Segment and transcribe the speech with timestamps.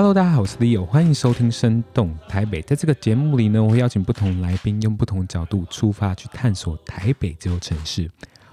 [0.00, 2.62] Hello，大家好，我是 Leo，欢迎收听《生动台北》。
[2.64, 8.08] 在这个节目里呢，我会邀请不同来宾，用不同角度出发去探索台北这座城市。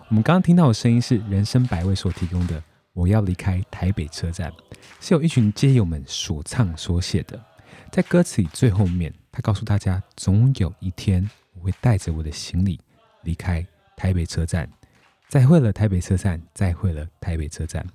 [0.10, 2.60] 我们刚刚听到的声音是人生百味所提供的
[2.94, 4.52] 《我要离开台北车站》，
[5.00, 7.40] 是由一群街友们所唱所写的。
[7.92, 12.82] 在歌词里最后面，他告诉大家：总有一天，我会带着我的行李
[13.22, 13.64] 离开
[13.96, 14.68] 台北车站。
[15.28, 17.86] 再会了台北车站，再会了台北车站。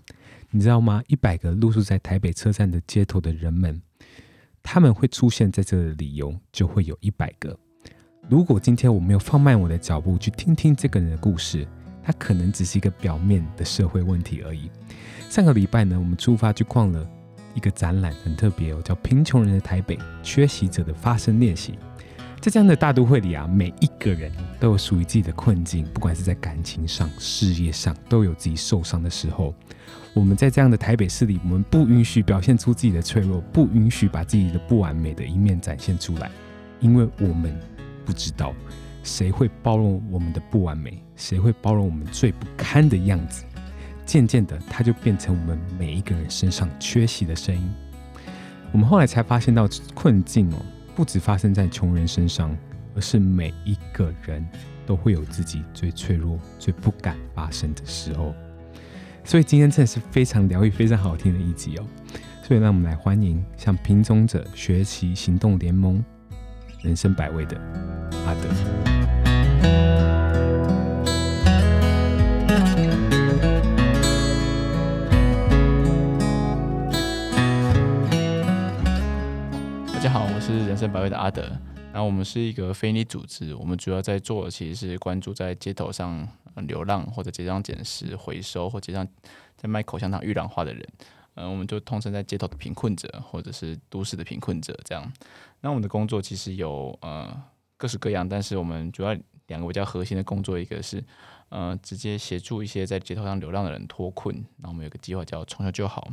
[0.52, 1.00] 你知道吗？
[1.06, 3.80] 一百个露宿在台北车站的街头的人们，
[4.62, 7.56] 他们会出现在这的理由就会有一百个。
[8.28, 11.66] 如果今天我没有放慢我的脚步去听听这个人的故事，
[12.02, 14.68] 他可能只是一个表面的社会问题而已。
[15.28, 17.08] 上个礼拜呢，我们出发去逛了
[17.54, 21.72] 一个展览，很特别哦，叫《贫穷人的台北：缺席者的发声练习》。
[22.40, 29.54] 在这样的大都会里啊，每一个人都有属于自己的困境，不管是在感情上、事业上，都有自己受伤的时候。
[30.12, 36.30] 我们在这样的台北市里，我们不允许表现出自己的脆弱，不允许把自己的不完美的一面展现出来，
[36.80, 37.56] 因为我们
[38.04, 38.52] 不知道
[39.04, 43.44] 谁会包容我们的不完美，谁会包容我们最不堪的样子。
[44.04, 47.72] 渐渐的，它就变成我们每一个人身上缺席的声音。
[48.72, 50.56] 我们后来才发现到困境哦。
[50.96, 52.54] 不只发生在穷人身上，
[52.94, 54.44] 而是每一个人
[54.84, 58.34] 都会有自己最脆弱、最不敢发生的时候。
[59.30, 61.86] 所以今天真的是非常疗愈、非常好听的一集哦。
[62.42, 66.04] 所以让我们来欢迎向贫穷者学习行动联盟
[66.82, 67.56] 人生百味的
[68.26, 68.48] 阿德。
[79.94, 81.42] 大家好，我是人生百味的阿德，
[81.92, 86.26] 然后我们是一个非营利组织，我们主要在做的其实是关注在街头上
[86.66, 89.06] 流浪或者街上捡拾、回收或街上
[89.56, 90.88] 在卖口香糖预氧化的人，
[91.34, 95.12] 嗯、我们就通称在街头的贫困者或者是都市的贫困者这样。
[95.60, 97.42] 那我们的工作其实有呃
[97.76, 99.16] 各式各样，但是我们主要
[99.46, 101.02] 两个比较核心的工作，一个是
[101.48, 106.08] 呃直接协助一些在街头上流浪的人脱困，然后我们有个计划叫重修就好，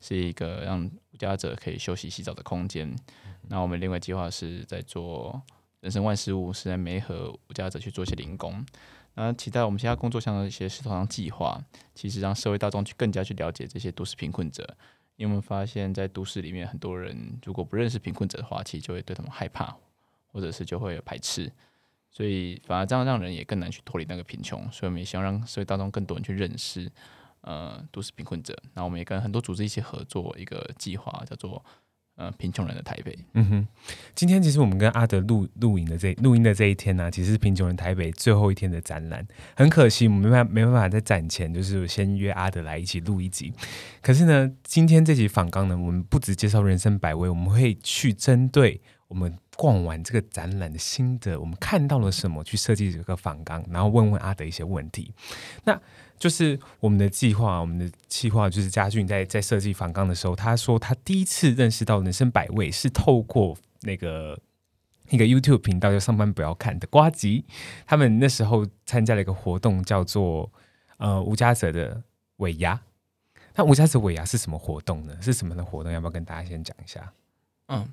[0.00, 2.94] 是一个让无家者可以休息洗澡的空间。
[3.48, 5.42] 那我们另外计划是在做
[5.80, 8.64] 人生万事屋，是在媒合无家者去做一些零工。
[9.14, 11.62] 那期待我们其他工作上的一些石头上计划，
[11.94, 14.76] 其实让社会大众去更加去了解这些都市贫困者。
[15.16, 19.76] 因为我们发现，在都市里面，很多人如果不认识贫困者的话，其实就会对他们害怕，
[20.32, 21.52] 或者是就会有排斥。
[22.10, 24.60] 所以反而这样让人也更难去脱离那个贫穷。
[24.72, 26.90] 所以我们也希望让社会大众更多人去认识，
[27.42, 28.56] 呃，都市贫困者。
[28.74, 31.62] 那我们也跟很多组织一起合作一个计划，叫做。
[32.16, 33.18] 呃，贫穷人的台北。
[33.32, 33.68] 嗯哼，
[34.14, 39.26] 今天其实我们跟阿德录录影的这录音的这一天呢、其实是贫穷人台北最后一天的展览。
[39.56, 43.52] 很可惜，我们没办法没办法在展前就是先约阿德来一起录一集。
[44.02, 55.12] 可是呢，今天这集访纲呢，我们不只介绍人生百味，我们会去针对我们逛完这个展览的心得，我们看到了什么，去设计这个访纲，然后问问阿德一些问题。
[55.64, 55.80] 那。
[56.22, 64.38] 就是我们的计划，我们的计划就是嘉俊在在设计访纲的时候，他说他第一次认识到人生百味是透过那个
[65.10, 67.44] 一个 YouTube 频道叫上班不要看的瓜吉，
[67.84, 70.48] 他们那时候参加了一个活动，叫做
[70.98, 72.00] 呃吴家泽的
[72.36, 72.80] 尾牙。
[73.56, 75.18] 那吴家泽尾牙是什么活动呢？
[75.20, 75.90] 是什么的活动？
[75.90, 77.12] 要不要跟大家先讲一下？
[77.66, 77.88] 嗯，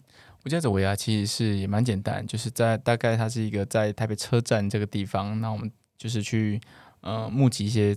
[0.49, 6.59] 无家者尾牙其实是也蛮简单，就是在大概它是一个在台北车站这个地方，那我们就是去。
[7.01, 7.95] 呃，募集一些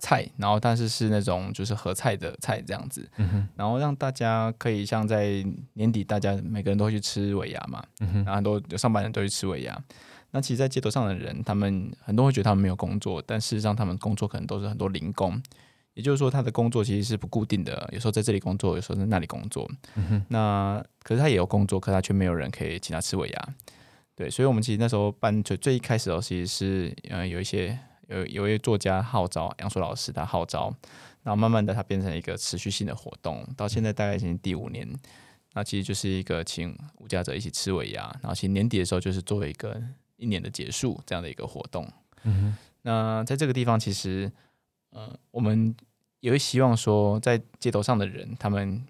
[0.00, 9.80] 菜，然后但是是那种就是合菜的菜这样子，嗯、然后让大家可以像在年底，大家每个人都会去吃尾牙嘛，嗯、然后很多有上班人都去吃尾牙。
[10.32, 15.40] 那其实，在街头上的人，他们很多会觉得他们没有工作，但事实上他们工作可能都是很多零工，
[15.94, 19.70] 也就是说，他的工作其实是不固定的，有时候在这里工作，有时候在那里工作。
[19.96, 23.48] 嗯、那可是他也有工作，可是他却没有人可以请他吃尾牙。
[24.14, 27.78] 对，所以我们其实那时候办最最一开始的时候，其实是呃有一些。
[28.10, 30.74] 有有一位作家号召杨硕老师，他号召，
[31.22, 34.84] 然后慢慢的他变成一个持续性的活动，到现在大概已经第五年。
[35.52, 39.80] 那其实就是一个请无家者一起吃尾牙，然后其实年底的时候就是作为一个
[40.16, 41.88] 一年的结束这样的一个活动。
[42.24, 42.56] 嗯哼。
[42.82, 44.28] 那在这个地方，其实
[44.90, 45.74] 呃，我们
[46.20, 48.82] 也会希望说，在街头上的人，他们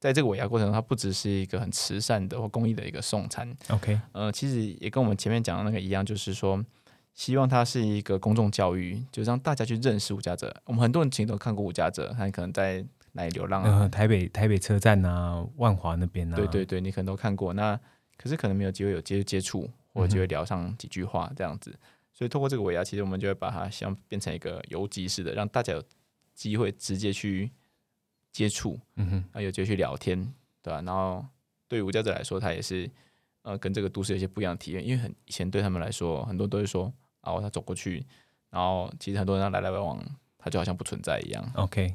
[0.00, 3.52] 在这个尾牙过程中，他不只是一个很慈善的或公益的一个送餐。
[3.68, 4.00] OK。
[4.12, 6.64] 呃，其实也跟我们前面讲的那个一样，就是说。
[7.14, 10.54] 希望它是一个公众教育，就让大家去认识无家者。
[10.66, 12.84] 我们很多人其实都看过无家者，他可能在
[13.14, 13.80] 哪里流浪啊？
[13.80, 16.36] 呃、台北台北车站啊，万华那边啊。
[16.36, 17.52] 对对对，你可能都看过。
[17.54, 17.76] 那
[18.16, 21.74] 可是可能没有机会有接接触，或者机会聊上几句话这样子。
[22.18, 25.84] 所以通过这个尾牙，其实我们就会把它像变成一个游击式的，让大家有
[26.34, 27.52] 机会直接去
[28.32, 30.34] 接触，嗯哼，啊，有机会去聊天。
[30.60, 30.82] 对吧、啊？
[30.82, 31.24] 然后
[31.68, 32.90] 对于无家者来说，他也是
[33.42, 38.04] 呃跟这个都市有些不一样的体验，因为很以前对他们来说，很多都是说啊，他走过去，
[38.50, 40.04] 然后其实很多人来来往往，
[40.36, 41.52] 他就好像不存在一样。
[41.54, 41.94] OK，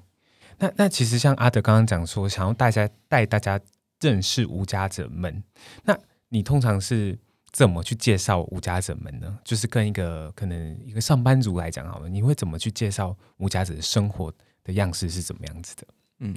[0.57, 3.59] 那那其实像阿德刚刚讲说，想要大家带大家
[3.99, 5.43] 认识无家者们，
[5.83, 5.99] 那
[6.29, 7.19] 你通常是？
[7.53, 9.39] 怎么去介绍无家者们呢？
[9.45, 14.33] 就是跟一个可能一个上班族来讲好了，你会怎么去介绍无家者的生活
[14.63, 15.87] 的样式是怎么样子的？
[16.17, 16.35] 嗯，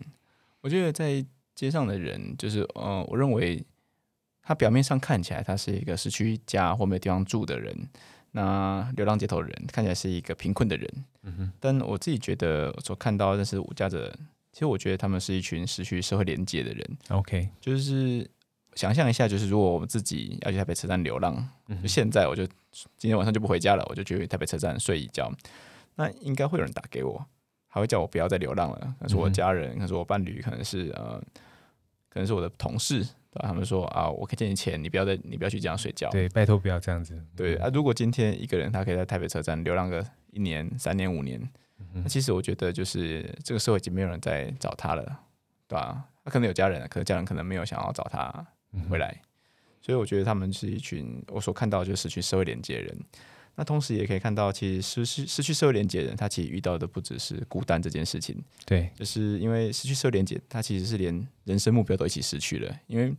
[0.60, 1.24] 我觉得在
[1.54, 3.64] 街上的人，就是呃，我认为
[4.42, 7.74] 他表面上看起来他是一个失去家或没有地方住的人，
[8.32, 11.04] 那流浪街头的人看起来是一个贫困的人。
[11.22, 14.14] 嗯哼，但我自己觉得我所看到的是无家者，
[14.52, 16.98] 其实我觉得他们是一群失去社会连接的人。
[17.08, 18.28] OK，就是。
[18.76, 21.34] 想象一下，就是如果我们自己要去台北车站流浪，
[21.82, 22.46] 就现在我就
[22.96, 25.32] 今天晚上就不回家了，我就去台北车站睡一觉，
[25.94, 27.26] 那应该会有人打给我，
[27.66, 28.94] 还会叫我不要再流浪了。
[29.00, 31.18] 可是我家人，可是我伴侣，可能是呃，
[32.10, 33.00] 可能是我的同事，
[33.30, 33.48] 对吧？
[33.48, 36.10] 他们说啊，我可以借你钱，你不要再，你不要去这样睡觉。
[36.10, 37.18] 对，拜托不要这样子。
[37.34, 41.40] 对啊，如果今天一个人他可以在台北车站流浪个一年、三年、五年，
[41.94, 45.02] 那其实我觉得就是这个社会已经没有人在找他了，
[45.66, 46.04] 对吧？
[46.24, 48.46] 他可能有家人，可是家人可能没有想要找他。
[48.88, 49.22] 回来，
[49.80, 52.98] 所以我觉得他们是一群我所看到就是失去社会连接的人。
[53.58, 58.36] 那同时也可以看到，其实失去失去社会连接的人，他其实遇到的不只是孤单这件事情。
[58.66, 62.78] 对，就是因为失去社会连接，他其实是连人生目标都一起失去了。
[62.86, 63.14] 因为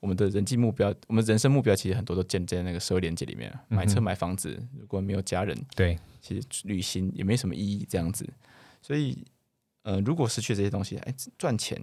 [0.00, 3.56] 我们的人际目标，我们人生目标其实很多都建在那个社会连接里面。
[3.68, 7.86] 买车买房子，如果没有家人，对，其实旅行也没什么意义。
[7.88, 8.28] 这样子，
[8.82, 9.24] 所以
[9.82, 11.80] 呃，如果失去这些东西，哎，赚钱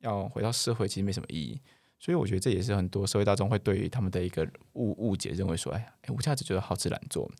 [0.00, 1.58] 要回到社会，其实没什么意义。
[1.98, 7.30] 所以我觉得这也是很多社会大众会对于他们的一个误误解，认为说，哎，哎，我一下子觉得好吃懒做。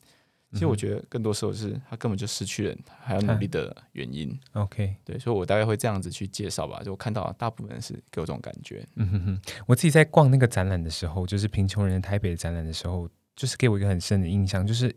[0.53, 4.35] 其实我觉得更多时候是他根本就失去了还要努力的原因。
[4.55, 6.83] OK，对，所以我大概会这样子去介绍吧。
[6.83, 8.83] 就我看到大部分人是给我这种感觉。
[8.97, 13.07] 嗯哼哼，我自己在逛那个展览的时候，就是贫穷人台北展览的时候，
[13.37, 14.93] 就是给我一个很深的印象，就是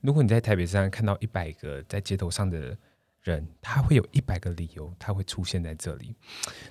[0.00, 2.76] 如果你在台北上看到一百个在街头上的。
[3.24, 6.14] 人他会有一百个理由，他会出现在这里。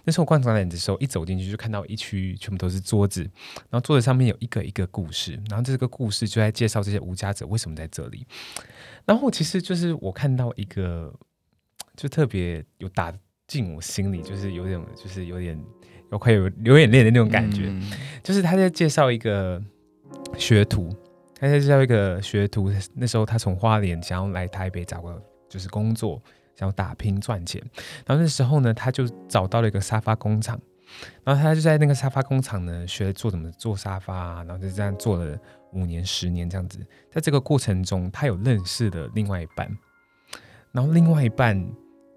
[0.04, 8.26] 那时候我逛展览的时候，一走进去就看到一区全部都是桌子，然后桌子上面有一个一个故事，然后这个故事就在介绍这些无家者为什么在这里。
[9.04, 11.12] 然后其实就是我看到一个，
[11.98, 13.12] 就特别有打
[13.48, 15.60] 进我心里，就是有点就是有点
[16.12, 17.64] 有快有流眼泪的那种感觉。
[17.68, 17.92] 嗯、
[18.24, 19.60] 就是他在介绍一个
[20.38, 20.96] 学徒，
[21.40, 25.20] 他在介绍一个学徒，那时候他从花莲想要来台北找个
[25.50, 26.22] 就是工作。
[26.56, 27.62] 想要打拼赚钱，
[28.06, 30.60] 然后那时候呢，他就找到了一个沙发工厂，
[31.24, 35.38] 然后他就在那个沙发工厂呢，学做怎么做沙发啊，然后就这样做了
[35.72, 36.80] 五年、十年这样子。
[37.12, 39.68] 在这个过程中，他有认识了另外一半，
[40.72, 41.66] 然后另外一半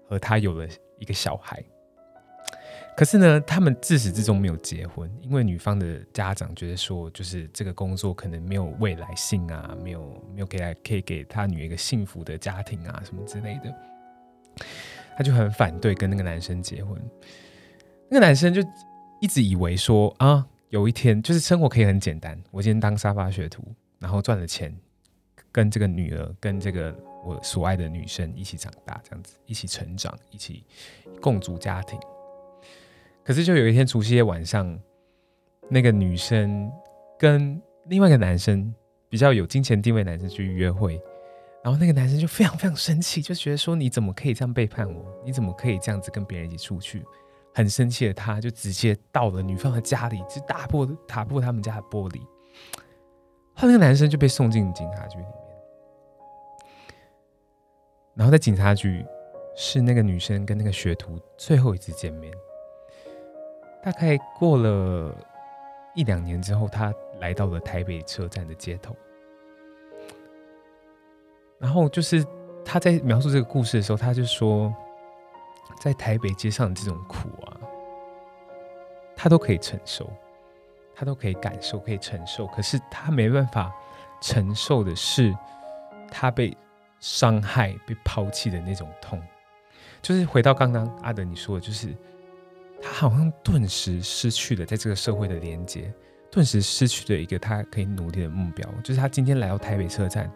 [0.07, 0.67] 和他有了
[0.99, 1.63] 一个小孩。
[2.95, 13.71] 可是呢，他们自始至终没有结婚，因为女方的家长觉得说，就是这个工作可能没有未来性啊，没有没有给他可以给他女儿一个幸福的家庭啊，什么之类的。
[15.17, 16.95] 他就很反对跟那个男生结婚，
[18.09, 18.61] 那个男生就
[19.19, 23.63] 一直以为说啊，有一天就是生活可以很简单，我今天当沙发学徒，
[23.99, 24.75] 然后赚了钱，
[25.51, 26.95] 跟这个女儿，跟这个
[27.25, 30.63] 我所爱的女生一起长大，这样子一起成长，一起
[31.19, 31.99] 共组家庭。
[33.23, 34.79] 可是就有一天除夕夜晚上，
[35.69, 36.71] 那个女生
[37.17, 38.73] 跟另外一个男生
[39.09, 41.01] 比较有金钱地位男生去约会。
[41.67, 45.03] 然后那个男生就非常非常生气，就觉得说，你怎么可以这样背叛我？
[45.25, 47.05] 你怎么可以这样子跟别人一起出去？
[47.53, 52.21] 很生气的他，就直接到了女方的家里，就打破打破他们家的玻璃。
[53.53, 55.33] 后来那个男生就被送进警察局里面。
[58.15, 59.05] 然后在警察局，
[59.53, 62.33] 是那个女生跟那个学徒最后一次见面。
[63.83, 65.13] 大概过了
[65.93, 68.95] 一两年之后，他来到了台北车站的街头。
[71.59, 72.23] 然后就是
[72.63, 74.73] 他在描述这个故事的时候，他就说，
[75.79, 77.57] 在台北街上这种苦啊，
[79.15, 80.07] 他都可以承受，
[80.95, 82.45] 他都可以感受，可以承受。
[82.47, 83.73] 可是他没办法
[84.21, 85.35] 承受的是，
[86.11, 86.55] 他被
[86.99, 89.21] 伤害、被抛弃的那种痛。
[90.01, 91.95] 就是回到刚刚阿德你说的，就是
[92.79, 95.91] 他好像顿时失去了在这个社会的连接，
[96.29, 98.69] 顿时失去了一个他可以努力的目标。
[98.83, 100.31] 就是他今天来到台北车站。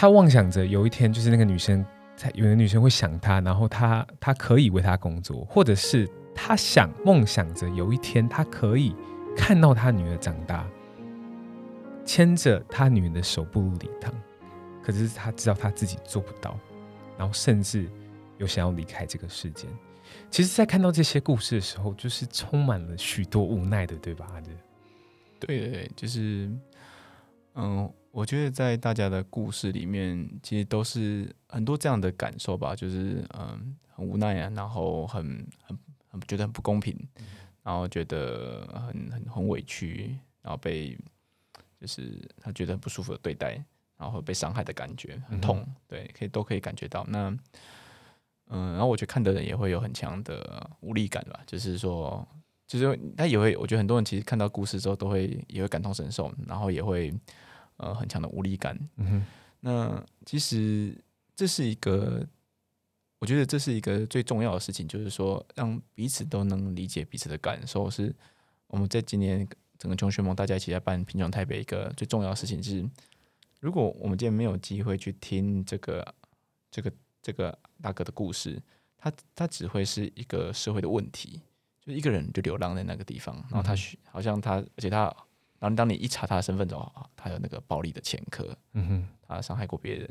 [0.00, 1.84] 他妄想着有一天，就是那个女生，
[2.32, 8.94] 有的女生会想他，然后他他可以为他工作，或者是他想梦想着有一天，他可以
[9.36, 10.64] 看到他女儿长大，
[12.04, 14.14] 牵着他女儿的手步入礼堂。
[14.84, 16.56] 可是他知道他自己做不到，
[17.18, 17.90] 然后甚至
[18.36, 19.66] 有想要离开这个世界，
[20.30, 24.28] 其实，在看到这些故事的时候，就是充满了许多无奈的，对吧？
[25.40, 26.48] 对对对，就是，
[27.56, 36.96] 嗯，我觉得在大家的故事里面，其实都是很多这样的感受吧，就是嗯，很无奈啊，然后很很很觉得很不公平，
[37.62, 40.98] 然后觉得很很很委屈，然后被
[41.80, 43.62] 就是他觉得很不舒服的对待，
[43.96, 47.04] 然后被伤害的感觉很痛，嗯、对，可以都可以感觉到。
[47.08, 47.28] 那
[48.48, 52.26] 嗯，然后我觉得看的人也会有很强的无力感吧，就是说。
[52.66, 57.10] 就是他也会，我觉得很多人其实看到故事之后都会也会感同身受，然后也会
[57.78, 58.78] 呃很强的无力感。
[59.60, 60.96] 那其实
[61.34, 62.24] 这是一个，
[63.18, 68.14] 我觉得这是一个最重要的事情，就是说让彼此都能理解彼此的感受，是
[68.68, 72.88] 我们在今年整个穷学盟大家一起在办贫穷台北一个最重要的事情，就是
[73.60, 76.14] 如果我们今天没有机会去听这个
[76.70, 78.62] 这个这个大哥的故事，
[78.96, 81.40] 他他只会是一个社会的问题。
[81.80, 83.74] 就一个人就流浪在那个地方，然后他
[84.10, 85.14] 好像他，而且他，
[85.58, 90.08] 然后当你一查他的身份之后，他有那个暴力的前科，嗯哼，他伤害过别人，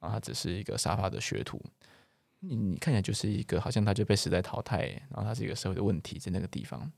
[0.00, 1.62] 然后他只是一个沙发的学徒，
[2.40, 6.90] 你你看起来就是一个好像他就被时代淘汰，然后他是一个社会的问题在那个地方，然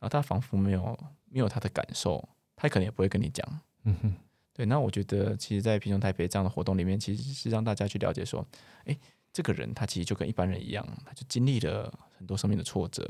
[0.00, 4.14] 后他仿佛没有没有他的感受，他可能也不会跟你讲，嗯哼，
[4.52, 8.44] 对，那我觉得其实，在贫穷台北这样的活动里面，其实是让大家去了解说，
[8.84, 8.98] 哎，
[9.32, 13.08] 这个人他其实就跟一般人一样，他就经历了很多生命的挫折。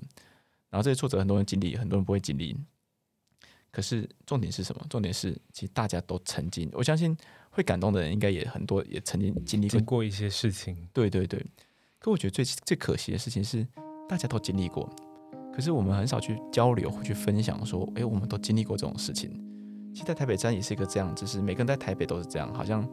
[0.69, 2.57] 然后这些挫折很多人经历，很多人不会经历。
[3.73, 4.87] 可是重点是什么？
[4.91, 7.17] 重点是其实大家都曾经，我相信
[7.51, 10.77] 会感动的人应该也很多，也曾经经历过，过一些事情。
[10.93, 11.45] 对对对。
[11.99, 13.67] 可我觉得最最可惜的事情是，
[14.09, 14.89] 大家都经历过，
[15.55, 19.31] 可是我们很少去交流，或去分享，说，哎，我们都经历过这种事情。
[19.95, 22.87] 其实，在台北站也是一个这样，就是每个人在台北都是这样，好像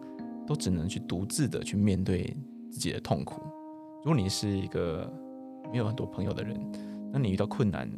[0.48, 2.36] 都只能去独自的去面对
[2.72, 3.42] 自己的痛苦。
[3.98, 5.12] 如果你是一个
[5.72, 6.58] 没有很多朋友的人。
[7.12, 7.90] 那你遇到困难，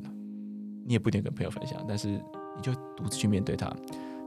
[0.85, 2.17] 你也不一定跟朋友分享，但是
[2.55, 3.71] 你就独自去面对它。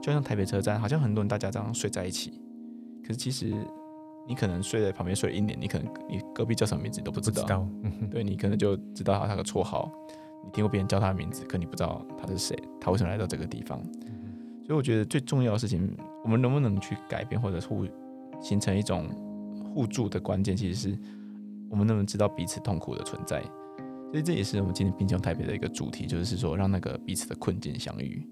[0.03, 2.33] 就像台北车站，好像很多人大家这样睡在一起，
[3.03, 3.55] 可是其实
[4.29, 7.43] 你可能睡在旁边睡了一年，你可能你隔壁叫什么名字你都不知道。
[7.43, 7.67] 知道
[8.11, 9.91] 对，你可能就知道他的绰号，
[10.45, 13.83] 你听过别人叫他的名字，可你不知道他是谁，他为什么来到这个地方。
[14.67, 17.87] 所以我觉得最重要的事情，我们能不能去改变，或者互
[18.43, 19.09] 形成一种
[19.75, 20.99] 互助的关键，其实是
[21.71, 23.43] 我们能不能知道彼此痛苦的存在。
[24.15, 28.25] 所以这也是我们今天贫穷台北的一个主题，就是说让那个彼此的困境相遇。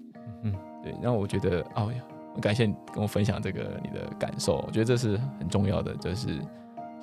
[0.43, 0.95] 嗯，对。
[1.01, 2.01] 然后我觉得，哦呀，
[2.33, 5.93] 很感谢你跟我分享这个你的感受，我觉得这是很重要的。
[5.97, 6.39] 就是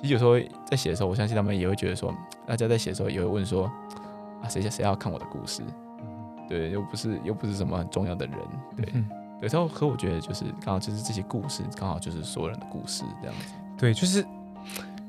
[0.01, 0.31] 其实有时候
[0.65, 2.11] 在写的时候，我相信他们也会觉得说，
[2.47, 3.65] 大家在写的时候也会问说，
[4.41, 5.61] 啊，谁谁谁要看我的故事？
[6.49, 8.35] 对，又不是又不是什么很重要的人，
[8.75, 9.07] 对，嗯、
[9.39, 9.47] 对。
[9.47, 13.53] 然后可我觉得就是刚好就是这些故事，刚好就是所有人的故事这样子。
[13.77, 14.25] 对，就是。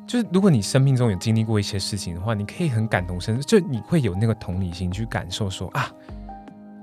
[0.06, 5.90] 就是如果你生命中有经历过一些事情的话，你可以很感同身受，就你会有那个同理心去感受说啊，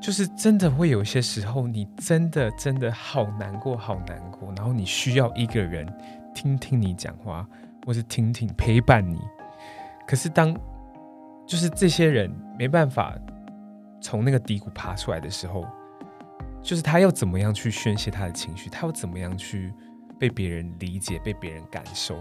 [0.02, 5.86] 就是真的会有一些时候，你真的真的好难过，好难过，然后你需要一个人
[6.34, 7.48] 听听你讲话，
[7.86, 9.20] 或是听听陪伴你。
[10.08, 10.56] 可是当
[11.46, 13.14] 就是这些人没办法
[14.02, 15.66] 从那个低谷爬出来的时候，
[16.64, 19.72] 就是他要怎么样去宣泄他的情绪，他要怎么样去
[20.18, 22.18] 被别人理解，被别人感受。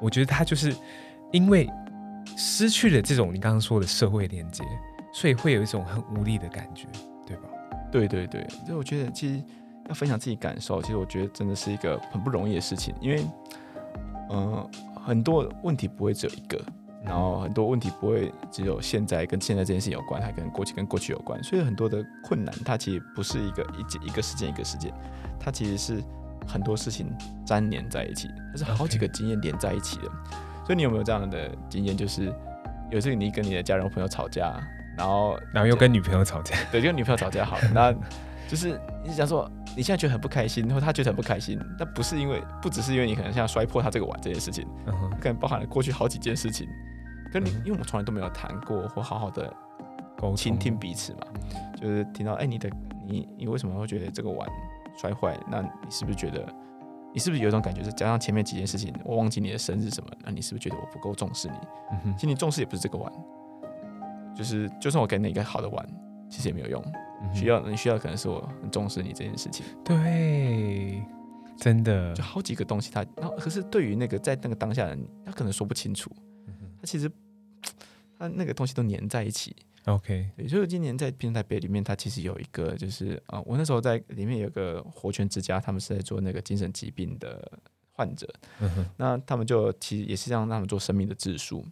[0.00, 0.74] 我觉得他就是
[1.32, 1.68] 因为
[2.36, 4.62] 失去了这种你刚刚说的社会连接，
[5.12, 6.86] 所以会有一种很无力的感觉，
[7.26, 7.42] 对吧？
[7.90, 9.42] 对对对，所以我觉得其实
[9.88, 13.24] 要分享自己感受，其实我觉得真的是一个很不容易的事情，因为
[14.30, 16.62] 嗯、很多问题不会只有一个，
[17.02, 24.92] 然后很多问题不会只有现在跟现在这件事情有关，还跟过去跟过去有关，所以很多的困难它其实不是一个一件一个事件一个事件，
[25.40, 26.02] 它其实是。
[26.48, 27.06] 很多事情
[27.46, 30.04] 粘连在一起，它是好几个经验连在一起的。
[30.64, 31.96] 所以你有没有这样的经验？
[31.96, 32.32] 就是
[32.90, 34.52] 有时候你跟你的家人朋友吵架，
[34.96, 37.92] 然后然后又跟女朋友吵架，对，跟女朋友吵架好了，那
[38.48, 44.66] 就是你想说你现在觉得很不开心，然后他觉得很不开心，那不是因为不只是因为你可能像摔破他这个碗这件事情，
[45.20, 46.66] 可能包含了过去好几件事情，
[47.32, 47.58] 跟你、uh.
[47.58, 49.52] 因为我们从来都没有谈过或好好的
[50.36, 51.20] 倾听彼此嘛，
[51.80, 52.70] 就是听到哎、欸、你的
[53.06, 54.48] 你你为什么会觉得这个碗？
[55.00, 56.44] 摔坏，那你是不是觉得，
[57.14, 61.54] 你是不是有一种感觉是加上前面几件事情，我忘记你的生日什么，那你是不是觉得我不够重视你？
[62.04, 63.12] 嗯、其实你重视也不是这个碗，
[64.34, 65.88] 就是就算我给你一个好的碗，
[66.28, 66.82] 其实也没有用。
[67.22, 69.64] 嗯、需要你需要可能是我很重视你这件事情。
[69.84, 71.02] 对，
[71.56, 76.10] 真的，就好几个东西他，他可是对于那个在那个当下人，他可能说不清楚，
[76.46, 77.10] 嗯、他其实
[78.18, 79.54] 他那个东西都粘在一起。
[79.88, 87.60] OK，也就是今年在平台北里面，它其实有一个，就是啊、呃，我那时候在里面有个活泉之家，他们是在做那个精神疾病的
[87.92, 88.28] 患者，
[88.60, 91.64] 嗯、那他们就其实也是让他们做生命的自述。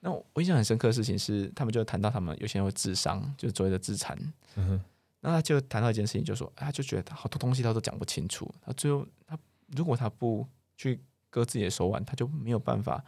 [0.00, 4.16] 那我印象很深刻的事情是，他们就谈到他们有些人会自伤，就是所谓的自残。
[4.56, 4.80] 嗯哼。
[5.22, 8.50] 那他就谈到一件事情，就说他就觉得他好多东西他都讲不清楚。
[8.62, 9.38] 他最后他
[9.76, 10.46] 如果他不
[10.78, 13.04] 去割自己的手腕，他就没有办法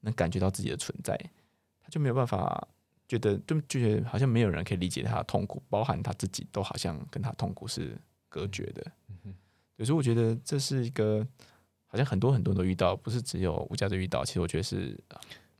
[0.00, 1.14] 能感觉到自己的存在，
[1.82, 2.66] 他就没有办法
[3.08, 7.96] 觉得就就觉得好像没有人可以理解他的痛苦，包含他自己都好像跟他痛苦是
[8.28, 8.84] 隔绝的。
[9.08, 9.84] 嗯哼。
[9.84, 11.26] 所以我觉得这是一个
[11.86, 14.24] 好像很多很多人都遇到，不是只有无家的遇到。
[14.24, 14.98] 其实我觉得是。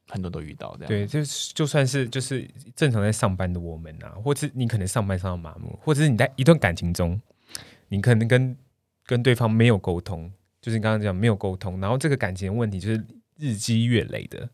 [0.06, 2.46] 很多都遇到这样，对，就是就算是就是
[2.76, 7.18] 正常在上班的我们啊，或是你可能上班上到麻木，或者是你在一段感情中，
[7.88, 8.54] 你可能跟
[9.06, 13.02] 跟对方没有沟通，就是你刚刚讲没有沟通，然后这个感情的问题就是
[13.38, 14.48] 日积月累的，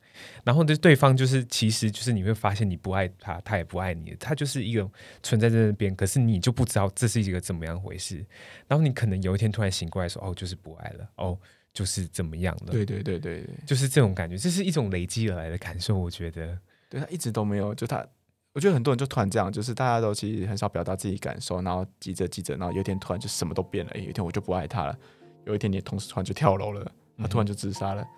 [0.45, 4.89] 然后对对方就是其实就是你会发现你不爱他，他也不爱你，他就是一个
[5.23, 8.25] 存在在那边，可是你就不知道这是一个怎么样回事，
[8.67, 11.39] 然后你可能有一天突然醒过来说，哦，就是不爱了，哦。
[11.73, 12.73] 就是怎么样了？
[12.73, 15.97] 对对对对对，就是这种感觉，这是一种累积而来的感受。
[15.97, 18.05] 我觉得，对他一直都没有，就他，
[18.53, 23.93] 我觉得很多人就突然这样，就是大家都其实很少表达自己感受，然后急着急着，然后有一天突然就什么都变了。
[23.95, 24.99] 有一天我就不爱他了，
[25.47, 28.09] 有一天你的同事突然就跳楼了，他突然就自杀了，嗯、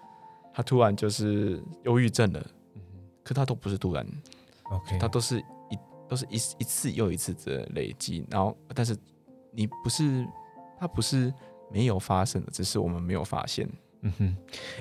[0.52, 2.82] 他突然就是忧郁症了，嗯、
[3.22, 4.06] 可他都不是突然
[4.64, 8.96] ，OK，他都是一都是一一次又一次的累积，然后但是
[9.50, 10.26] 你不是
[10.78, 11.32] 他不是。
[11.74, 13.66] 没有发生的，只是我们没有发现。
[14.02, 14.36] 嗯哼，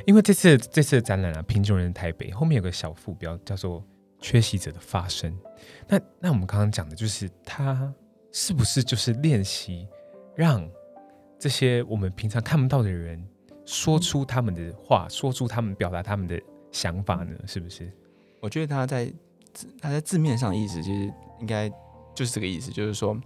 [0.05, 3.81] 因为这次这次的展览啊，贫穷人台北后面有个小副标叫做
[4.19, 5.33] “缺席者的发声”。
[5.87, 7.93] 那那我们刚刚讲的就是，他
[8.33, 9.87] 是不是就是练习
[10.35, 10.69] 让
[11.39, 13.25] 这些我们平常看不到的人
[13.71, 17.33] 说出他们的话，说出他们表达他们的想法呢？
[17.47, 17.89] 是不是？
[18.41, 19.13] 我觉得他在
[19.79, 21.69] 他在字面上的意思，其实应该
[22.13, 23.17] 就是这个意思，就是说。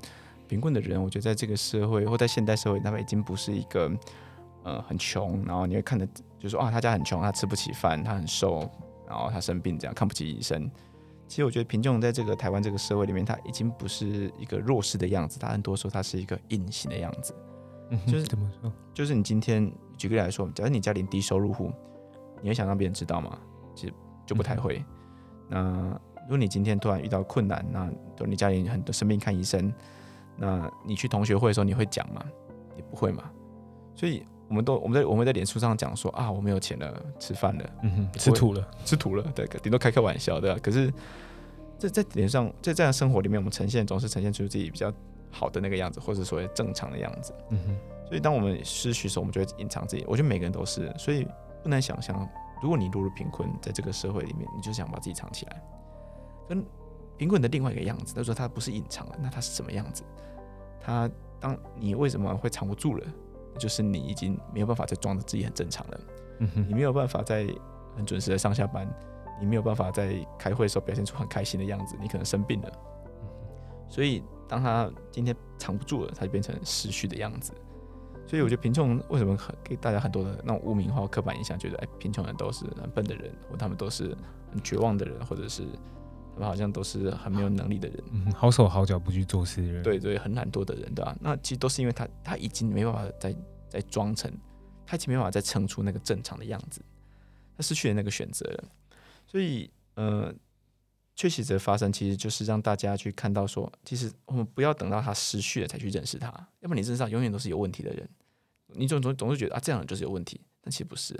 [0.47, 3.91] 贫困的人，我觉得在这个社会或在现代社会，他们已经不是一个
[4.61, 6.05] 呃很穷，然后你会看的，
[6.37, 8.59] 就是说啊，他家很穷，他吃不起饭，他很瘦，
[9.07, 10.69] 然后他生病这样看不起医生。
[11.27, 17.33] 其实我觉得贫穷在这个台湾这个社会里面，他已经不是一个弱势的样子，他很多时候他是一个隐形的样子。
[17.89, 18.71] 嗯，就是怎么说？
[18.93, 21.71] 就是你今天举个例来说，假如你家里低收入户，
[22.41, 23.37] 你会想让别人知道吗？
[23.75, 23.93] 其实
[24.25, 24.83] 就不太会。
[25.49, 27.89] 嗯、那如果你今天突然遇到困难，那
[28.25, 29.73] 你家里很多生病看医生。
[30.37, 32.21] 那你去同学会的时候，你会讲吗？
[32.75, 33.23] 也不会嘛。
[33.95, 40.59] 所以我们都我们在我们在脸书上讲说啊，我没有钱了，吃饭了，嗯哼，吃土了，吃土了，对，顶多开开玩笑，对吧？
[40.61, 40.91] 可是，
[41.77, 44.91] 在在脸上，在这样生活里面，我们呈现总是呈现出自己比较
[45.31, 47.33] 好的那个样子，或者所谓正常的样子。
[47.49, 47.77] 嗯哼。
[48.07, 50.05] 所以当我们失去的时候，我们就会隐藏自己。
[50.07, 51.27] 我觉得每个人都是，所以
[51.63, 52.27] 不难想象，
[52.61, 55.61] 如果你落入贫困，在这个社会里面，你就想把自己藏起来。
[56.47, 56.63] 跟
[57.17, 60.03] 贫困的另外一个样子，他说他不是隐藏了，那他是什么样子？
[60.79, 63.05] 他当你为什么会藏不住了？
[63.57, 65.99] 就是你已经没有办法再装着自己很正常了。
[66.39, 67.47] 嗯哼，你没有办法再
[67.95, 68.87] 很准时的上下班，
[69.39, 72.71] 你没有办法在开会的时候表现出很开心的样子，你可能生病了。
[73.87, 77.53] 所以当他今天藏不住了，他就变成失去的样子。
[78.27, 84.15] 所以我觉得贫穷为什么很给大家很多的那种污名化、刻板印象，觉得哎，贫穷人都是很笨的人，或他们都是
[84.51, 85.63] 很绝望的人，或者是。
[86.37, 91.17] 他们好像都是很没有能力的人，嗯，好手好脚不去做事的人，对对，很懒惰的人，对吧、啊？
[91.21, 93.33] 那其实都是因为他他已经没办法再
[93.69, 94.29] 再装成，
[94.85, 96.81] 他已经没办法再撑出那个正常的样子，
[97.55, 98.63] 他失去了那个选择了。
[99.25, 100.33] 所以，呃，
[101.15, 106.27] 缺席者发生，其实就是让大家去看到说，其实我们不要等到他失去了才去认识他，
[106.59, 108.07] 要不然你身上永远都是有问题的人，
[108.67, 111.17] 你总总总是觉得啊，这样就是有问题，但其实不是，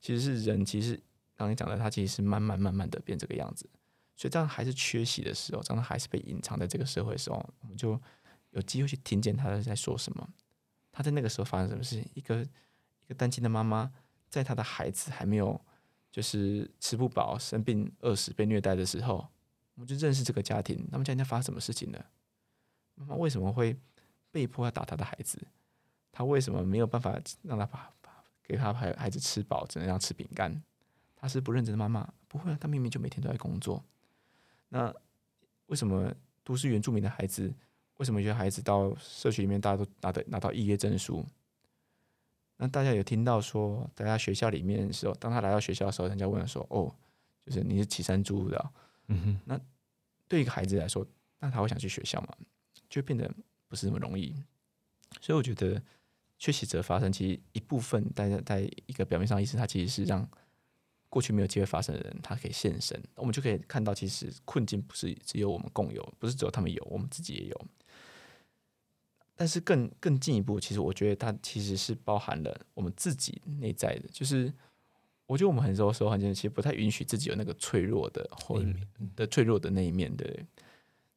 [0.00, 1.00] 其实是人，其实
[1.36, 3.68] 刚才讲的，他其实是慢慢慢慢的变这个样子。
[4.16, 8.00] 所以，当还是缺席的时候，当他还是被隐藏在这个社会的时候，我们就
[8.50, 10.28] 有机会去听见他在说什么。
[10.92, 12.06] 他在那个时候发生什么事情？
[12.14, 13.90] 一个一个单亲的妈妈，
[14.28, 15.60] 在他的孩子还没有
[16.12, 19.26] 就是吃不饱、生病、饿死、被虐待的时候，
[19.74, 20.86] 我们就认识这个家庭。
[20.90, 21.98] 他们家庭发生什么事情呢？
[22.94, 23.74] 妈妈为什么会
[24.30, 25.40] 被迫要打他的孩子？
[26.12, 30.62] 他为什么没有办法让他把把给他孩孩子吃饱，只能让吃饼干？
[31.16, 32.06] 他是不认真的妈妈？
[32.28, 33.82] 不会啊，他明明就每天都在工作。
[34.68, 34.94] 那
[35.66, 37.50] 为什么都市原住民的孩子，
[37.96, 41.24] 为什么有些孩子到社区里面，大家都拿的拿到肄业证书？
[42.62, 46.94] 那大家有听到说，在他学校里面的时候，当他来到学校的时候，人家问说：“哦，
[47.44, 48.72] 就是你是岐山猪的？”
[49.08, 49.40] 嗯哼。
[49.44, 49.60] 那
[50.28, 51.04] 对一个孩子来说，
[51.40, 52.28] 那他会想去学校吗？
[52.88, 53.28] 就变得
[53.66, 54.32] 不是那么容易。
[55.20, 55.82] 所以我觉得
[56.38, 60.28] 缺席者发生，其实一部分大家在一个表面上意思，他其实是让。
[61.08, 67.66] 过去没有机会发生的人，他可以现身，我们就可以看到，其实困境不是只有我们共有，不是只有他们有，我们自己也有。
[69.34, 74.08] 但是更更进一步，其实我觉得它其实是包含了我们自己内在的。
[74.12, 74.52] 就是
[75.26, 78.68] 我觉得我们很多时候，很多其实不太允许自己有那个脆弱的或者
[79.16, 80.38] 的脆弱的那一面的。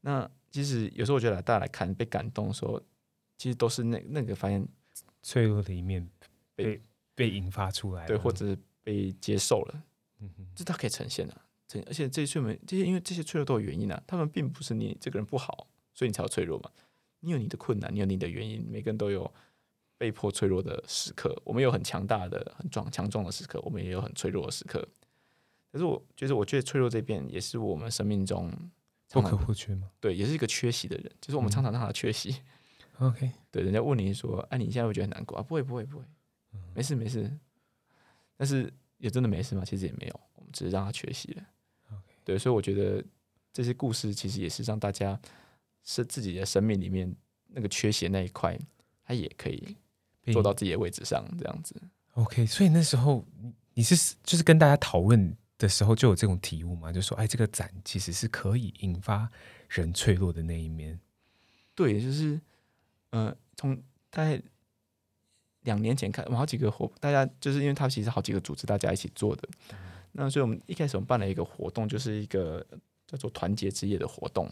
[0.01, 2.81] 那其实有时候我觉得大家来看被感动的时候，
[3.37, 4.65] 其实都是那那个发现
[5.21, 6.09] 脆弱的一面
[6.55, 6.81] 被
[7.13, 9.83] 被引发出来，对，或者是被接受了，
[10.19, 11.41] 嗯哼，这它可以呈现的、啊。
[11.87, 16.71] 而且这些脆弱，这些因为这些脆弱都有原因啊，他们并不是你这个人不好，所以你才有脆弱嘛。
[17.25, 19.29] 你有你的困难，你有你的原因，每个人都有。
[19.97, 24.85] 被迫脆弱的时刻，我们有很强大的、很壮、强壮的时刻，我们也有很脆弱的时刻。
[25.71, 28.51] 可是我觉得，我觉得脆弱这边也是我们生命中
[29.11, 29.89] 不可或缺吗？
[30.01, 32.35] 对，也是一个缺席的人，就是我们常常让他缺席。
[32.99, 36.05] 嗯、OK，对，人家问你说：“哎、啊，你现在会觉得很难过啊？”不会，不会，不会，
[36.73, 37.31] 没事，没事。
[38.35, 39.63] 但是也真的没事吗？
[39.63, 41.43] 其实也没有，我们只是让他缺席了。
[41.93, 43.01] OK，对，所以我觉得
[43.53, 45.17] 这些故事其实也是让大家
[45.85, 47.15] 是自己的生命里面
[47.47, 48.59] 那个缺陷那一块，
[49.05, 49.77] 他也可以。
[50.33, 51.79] 做到自己的位置上，这样子。
[52.13, 53.23] OK，所以那时候
[53.75, 56.91] 你是就是跟大家讨论的时候就有这种体悟嘛？
[56.91, 59.29] 就说，哎，这个展其实是可以引发
[59.69, 60.99] 人脆弱的那一面。
[61.75, 62.41] 对，就是，
[63.11, 63.75] 呃，从
[64.09, 64.41] 大概
[65.61, 69.47] 两年前看，我们好几个活，大家就是因为他其实好几个组织大家一起做的。
[69.69, 69.77] 嗯、
[70.13, 72.65] 那所以我们一开始我们办了一个活动，就是一个
[73.05, 74.49] 叫做团结之夜的活动。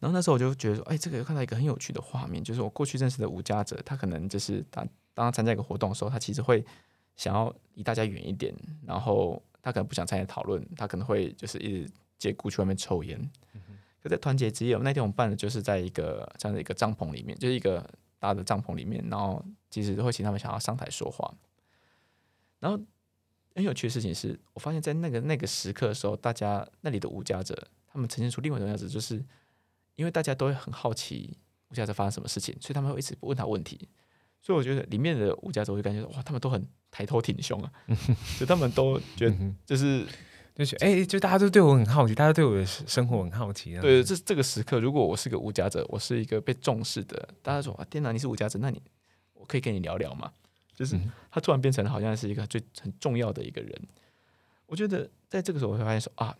[0.00, 6.64] 然后那时候我就觉得说，哎，这个看到一个很有趣的画面，就是我过去认识的无家者，他可能就是当当他参加一个活动的时候，他其实会
[7.16, 8.54] 想要离大家远一点，
[8.86, 13.18] 然后他可能不想参加讨论，他可能会就是一直借故去外面抽烟。
[13.54, 13.60] 嗯、
[14.00, 17.84] 可在团结之夜，那天我们办的就是在一个这样的一个帐篷里面，就是一个
[18.20, 21.34] 大的帐篷里面，然后其实会请他们想要上台说话。
[22.60, 22.80] 然后
[23.56, 29.20] 很有趣的事情是，我发现在那个那个时刻的时候，大家那里的无家者，他们呈现出另外一种样子，就是。
[29.98, 31.36] 因为大家都会很好奇
[31.70, 33.88] 无家在发生什么事情，所以他们会一直问他问题。
[34.40, 37.72] 所以我觉得里面的无价者会感觉哇，他们都很抬头挺胸啊，
[38.38, 40.06] 就他们都觉得就是
[40.54, 43.76] 就是哎，就大家都对我很好奇，大家对我的生活很好奇。
[43.80, 48.80] 对，这这个时刻，如果我是个无家者，我是一个被重视的，大家说啊，天哪，你是无家者，那你
[49.34, 50.32] 我可以跟你聊聊吗？
[50.76, 50.96] 就是
[51.28, 53.76] 他突然变成好像是一个最很重要的一个人。
[54.66, 56.36] 我觉得在这个时候，我会发现说啊，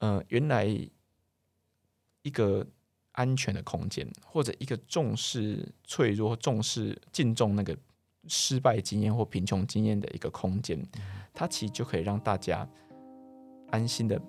[0.00, 2.66] 嗯、呃，原来一个。
[3.12, 7.76] 安全的空间，或者一个重视脆弱、重视敬重那个
[8.28, 10.80] 失败经验或贫穷经验的一个空间，
[11.34, 12.68] 它其实就可以让大家
[13.70, 14.20] 安心的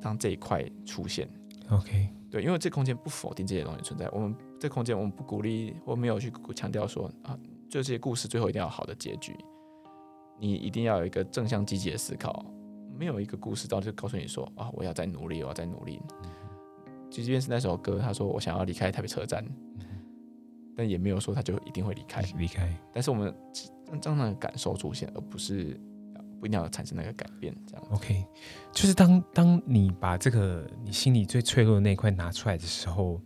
[0.00, 1.28] 让这一块出现。
[1.70, 9.36] OK，对，因为这空间不否定这些东西存在，我们这空间我们不鼓励或没有去强调说啊，就这些故事最后一定要好的结局，
[10.38, 12.44] 你一定要有一个正向积极的思考，
[12.96, 16.00] 没有一个故事到就告诉你说啊，我要再努力，我要再努力。
[17.10, 19.44] 即便是那首歌，他说我想要离开台北车站，
[19.78, 19.86] 嗯、
[20.76, 22.22] 但也没有说他就一定会离开。
[22.36, 23.34] 离开，但是我们
[23.86, 25.78] 让这样的感受出现，而不是
[26.38, 27.54] 不一定要产生那个改变。
[27.66, 28.24] 这样 OK，
[28.72, 33.20] 就是当当你把这个你心里最脆弱的那一块拿出来的时候，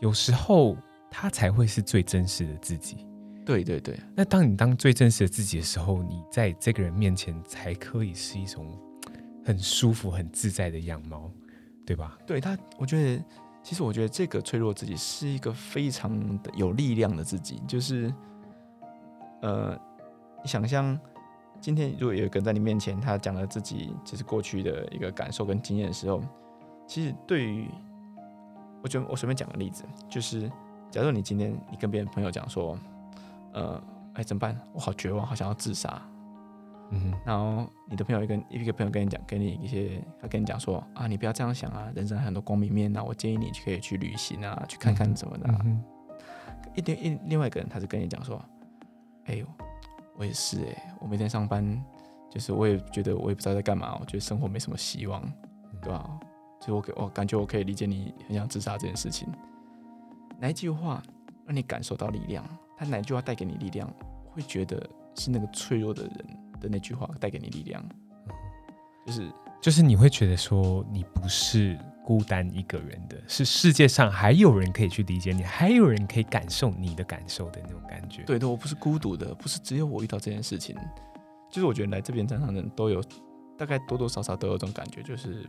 [0.00, 0.76] 有时候
[1.10, 3.06] 他才会是最真实的自己。
[3.44, 3.98] 对对对。
[4.14, 8.78] 那当你当最真实的自己的时候，你在这个人面前才可以是一种
[9.44, 11.30] 很舒服、很自在的样貌。
[11.86, 12.16] 对吧？
[12.26, 13.24] 对他，我觉得，
[13.62, 17.60] 其实我觉得这个脆弱自己是一个非常的有力量的自己。
[17.66, 18.12] 就是，
[19.42, 19.78] 呃，
[20.42, 20.98] 你想象
[21.60, 26.22] 今天如果有一个人在你面前，他讲了自己就是过去的一个感受跟经验的时候，
[26.86, 27.68] 其实对于，
[28.82, 30.50] 我觉得我随便讲个例子，就是，
[30.90, 32.78] 假如你今天你跟别人朋友讲说，
[33.52, 33.82] 呃，
[34.14, 34.56] 哎，怎么办？
[34.72, 36.00] 我好绝望，好想要自杀。
[36.90, 45.60] 嗯，然后你的朋友一个一个朋友跟你讲，给你一些，他跟你讲说啊，你不要这样想啊，人生很多光明面啊，我建议你可以去旅行啊，去看看什么的、啊。
[45.64, 45.84] 嗯、哼
[46.74, 48.44] 一另一另外一个人，他是跟你讲说，
[49.26, 49.46] 哎呦，
[50.16, 51.84] 我也是哎、欸，我每天上班，
[52.28, 55.22] 就是我也觉得我也不知道在干嘛，我觉得生活没什么希望，
[55.80, 56.18] 对吧？
[56.60, 59.28] 所以我我感觉我可以理解你很想自杀这件事情。
[60.38, 61.02] 哪一句话
[61.46, 62.44] 让你感受到力量？
[62.76, 63.88] 他哪一句话带给你力量？
[64.32, 66.26] 会觉得是那个脆弱的人。
[66.60, 67.82] 的那句话带给你力量，
[69.06, 78.22] 就是就是你会觉得说你不是孤单一个人的，是世界上还有人可以去理解你，还有人可以感受你的感受的那种感觉。
[78.22, 80.76] 对的，我不是孤独的，不是只有我遇到这件事情。
[81.50, 83.02] 就是我觉得来这边站上的人都有，
[83.58, 85.42] 大概多多少少都有这种感觉，就是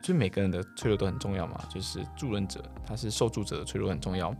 [0.00, 1.58] 就是每个人的脆弱都很重要嘛。
[1.68, 4.34] 就是助人者，他是受助者的脆弱很重要，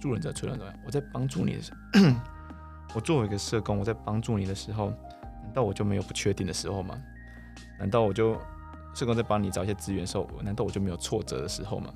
[0.00, 0.74] 助人者脆弱很重要。
[0.86, 2.00] 我在帮助你的时候，
[2.94, 4.92] 我作为一个社工，我在帮助你的时候。
[5.48, 6.94] 难道我就没有不确定的时候吗？
[7.78, 8.36] 难道我就
[8.94, 11.92] 社工在帮你找一些资源的时候，难道我就没有挫折的时候吗？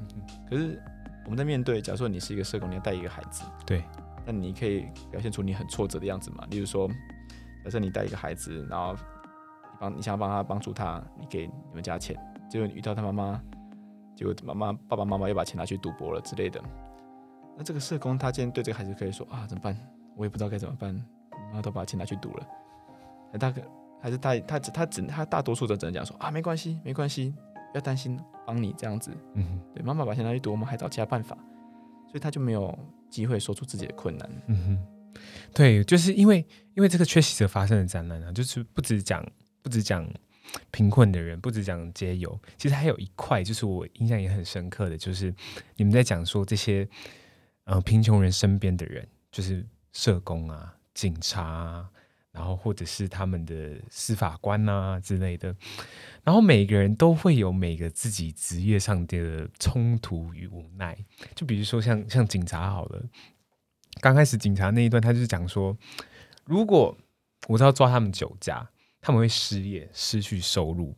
[0.48, 0.82] 可是
[1.24, 3.84] 我们在面对，假如说你是一个社工，你要带一个孩子，对，
[4.24, 6.46] 那你可以表现出你很挫折的样子嘛？
[6.50, 6.88] 例如说，
[7.62, 8.96] 假设你带一个孩子，然后
[9.78, 12.16] 帮你想要帮他帮助他，你给你们家钱，
[12.48, 13.40] 结果你遇到他妈妈，
[14.16, 16.58] 结果妈妈爸爸妈妈又把钱拿去赌博了之类的。
[17.56, 19.76] 那这个社工他今天对这个孩子可以说啊，怎么办？
[20.16, 20.94] 我也不知道该怎么办，
[21.48, 22.46] 妈妈都把钱拿去赌了。
[23.32, 23.62] 那大哥
[24.00, 27.34] 还是他他他只他大多数都只能讲说啊，没关系没关系，
[27.72, 29.10] 不要担心，帮你这样子。
[29.34, 31.36] 嗯哼，对，妈妈把钱拿去赌，我们还找其他办法，
[32.08, 34.28] 所以他就没有机会说出自己的困难。
[34.48, 35.20] 嗯哼，
[35.54, 39.24] 对，就是因为因为这个缺席者发生的灾难啊，就是不止讲
[39.62, 40.06] 不止讲
[40.70, 45.34] 贫困的人，不止讲街友，其实还有一块，就是我印象也很深刻的，就是
[45.76, 46.86] 你们在讲说这些
[47.64, 51.88] 呃贫穷人身边的人，就是社工啊、警察啊。
[52.32, 55.54] 然后，或者是他们的司法官啊之类的，
[56.24, 60.96] 然后每个人都会有每个自己职业上的冲突与无奈。
[61.34, 63.04] 就比如说像像警察好了，
[64.00, 65.76] 刚开始警察那一段，他就是讲说，
[66.46, 66.96] 如果
[67.48, 68.70] 我知道抓他们酒驾，
[69.02, 70.96] 他们会失业、失去收入，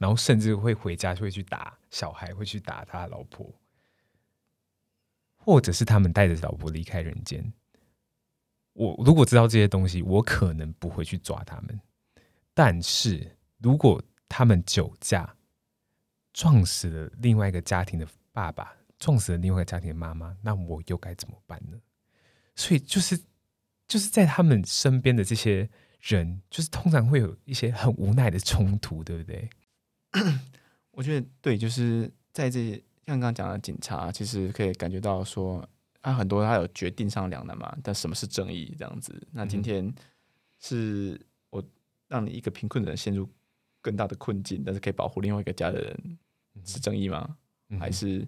[0.00, 3.54] 然后甚至会回家就会去打小孩，会去打他老婆，
[5.36, 7.52] 或者是他们带着老婆离开人间。
[8.74, 11.78] 我如果知道这些东西，我可能不会去抓他们。
[12.54, 15.36] 但是如果他们酒驾
[16.32, 21.78] 撞死了另外一个家庭的爸爸，撞死了另外一个家庭的妈妈，那我又该怎么办呢？
[22.56, 23.18] 所以就是
[23.86, 25.68] 就是在他们身边的这些
[26.00, 29.50] 人，就是通常会有一些很无奈的冲突，对不对？
[30.92, 35.68] 我觉得对，就是在这些像刚刚讲的警察，其实可以感觉到说。
[36.02, 37.78] 他、啊、很多，他有决定上两难嘛？
[37.80, 38.74] 但什么是正义？
[38.76, 39.94] 这样子，那今天
[40.58, 41.62] 是我
[42.08, 43.28] 让你一个贫困的人陷入
[43.80, 46.18] 更大的困境，但是可以保护另外一个家的人，
[46.64, 47.36] 是正义吗？
[47.68, 48.26] 嗯、还是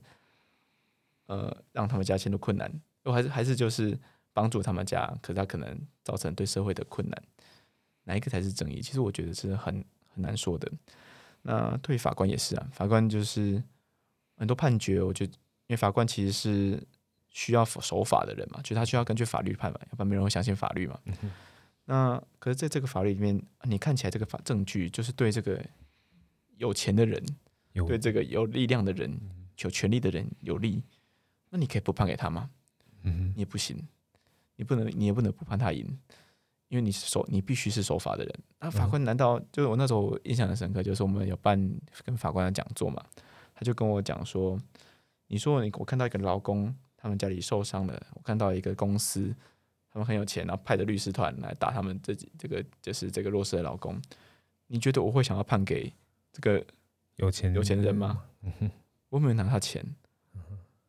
[1.27, 2.73] 呃让他们家陷入困难？
[3.03, 3.99] 我还是还是就是
[4.33, 7.23] 帮助他们家，可是他可能造成对社会的困难，
[8.05, 8.81] 哪一个才是正义？
[8.81, 9.85] 其实我觉得是很
[10.15, 10.71] 很难说的。
[11.43, 13.61] 那对于法官也是啊，法官就是
[14.37, 15.33] 很多判决，我觉得
[15.67, 16.81] 因为法官其实是。
[17.35, 20.97] 需要守法的人嘛，就是他需要根据法律判嘛，要不然没人会相信法律嘛。
[21.07, 21.31] 嗯、
[21.85, 25.61] 那可是在这个法律里面，你看起来这个法证据就是对这个
[26.59, 27.21] 有钱的人，
[27.89, 30.81] 对这个有力量的人、嗯、有权力的人有利，
[31.51, 32.49] 那你可以不判给他吗？
[33.03, 33.77] 嗯，你也不行，
[34.55, 35.85] 你不能，你也不能不判他赢，
[36.69, 38.35] 因为你是守，你必须是守法的人。
[38.61, 41.59] 那法官难道、嗯、就是我那时候印象很深刻，就是我们有办
[42.05, 43.05] 跟法官的讲座嘛，
[43.57, 44.57] 他就跟我讲说，
[45.27, 46.73] 你说你我看到一个劳工。
[47.05, 49.31] 他们家里受伤了，我看到一个公司，
[49.91, 54.01] 他们很有钱，然后派的律师团来打他们自己这个就是这个弱势的老公。
[54.69, 55.93] 你觉得我会想要判给
[56.33, 56.65] 这个
[57.17, 58.25] 有钱有钱人吗？
[58.41, 58.71] 嗯、
[59.11, 59.85] 我没有拿他钱，
[60.33, 60.41] 嗯、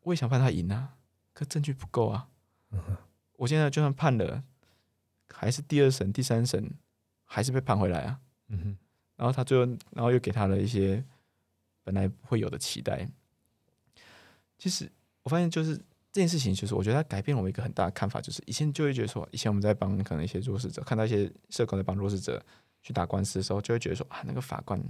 [0.03, 0.95] 我也想判他赢啊，
[1.33, 2.29] 可证据不够啊、
[2.71, 2.79] 嗯。
[3.33, 4.41] 我现在就算判了，
[5.27, 6.71] 还是第二审、第三审，
[7.25, 8.21] 还是被判回来啊。
[8.47, 8.77] 嗯、
[9.17, 11.03] 然后他最后，然后又给他了一些
[11.83, 13.05] 本来会有的期待。
[14.57, 14.89] 其实
[15.23, 15.77] 我发现就是。
[16.15, 22.41] 这件事情就是，我觉得它改变了我一个很大的看法，就是以前就会觉得说，以前我们在帮可能一些弱势者，看到一些社工在帮弱势者
[22.81, 24.81] 去打官司的时候，就会觉得说啊，那个法官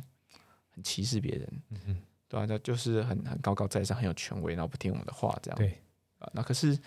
[0.69, 5.81] 很歧视别人，嗯，对啊，他就是很很高高在上，很有权威，然后不听我们的话，这样，对。
[6.19, 6.77] 啊，那可是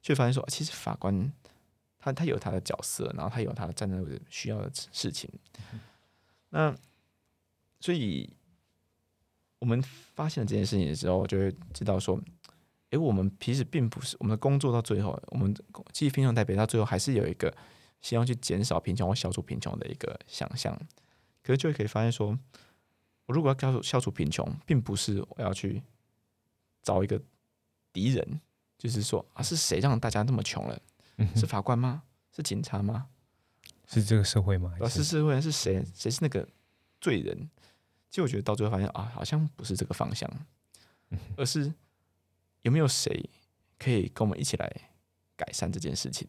[0.00, 1.32] 却发现说，其实法官
[1.98, 3.98] 他他有他的角色，然后他有他的站在
[4.30, 5.28] 需要的事情，
[5.72, 5.80] 嗯，
[6.50, 6.76] 那
[7.80, 8.32] 所以
[9.58, 12.16] 我们发现了这件事情的时候，就会知道说。
[12.90, 15.54] 诶，我们其实并不是我们的工作到最后，我们
[15.92, 17.54] 其实贫穷代表到最后还是有一个
[18.00, 20.74] 希望去减少贫穷或消除贫穷的一个想象。
[21.42, 22.38] 可是就会可以发现说，
[23.26, 25.82] 我如果要消除消除贫穷，并不是我要去
[26.82, 27.20] 找一个
[27.92, 28.40] 敌人，
[28.78, 30.80] 就是说啊，是谁让大家那么穷了？
[31.36, 32.04] 是法官吗？
[32.34, 33.08] 是警察吗？
[33.86, 34.72] 是这个社会吗？
[34.88, 35.38] 是社会？
[35.40, 35.84] 是谁？
[35.94, 36.48] 谁是那个
[37.02, 37.50] 罪人？
[38.08, 40.30] 其实我觉得到最后发现啊，好像不是这个方向，
[41.36, 41.70] 而是。
[42.62, 43.28] 有没有谁
[43.78, 44.70] 可以跟我们一起来
[45.36, 46.26] 改善这件事情？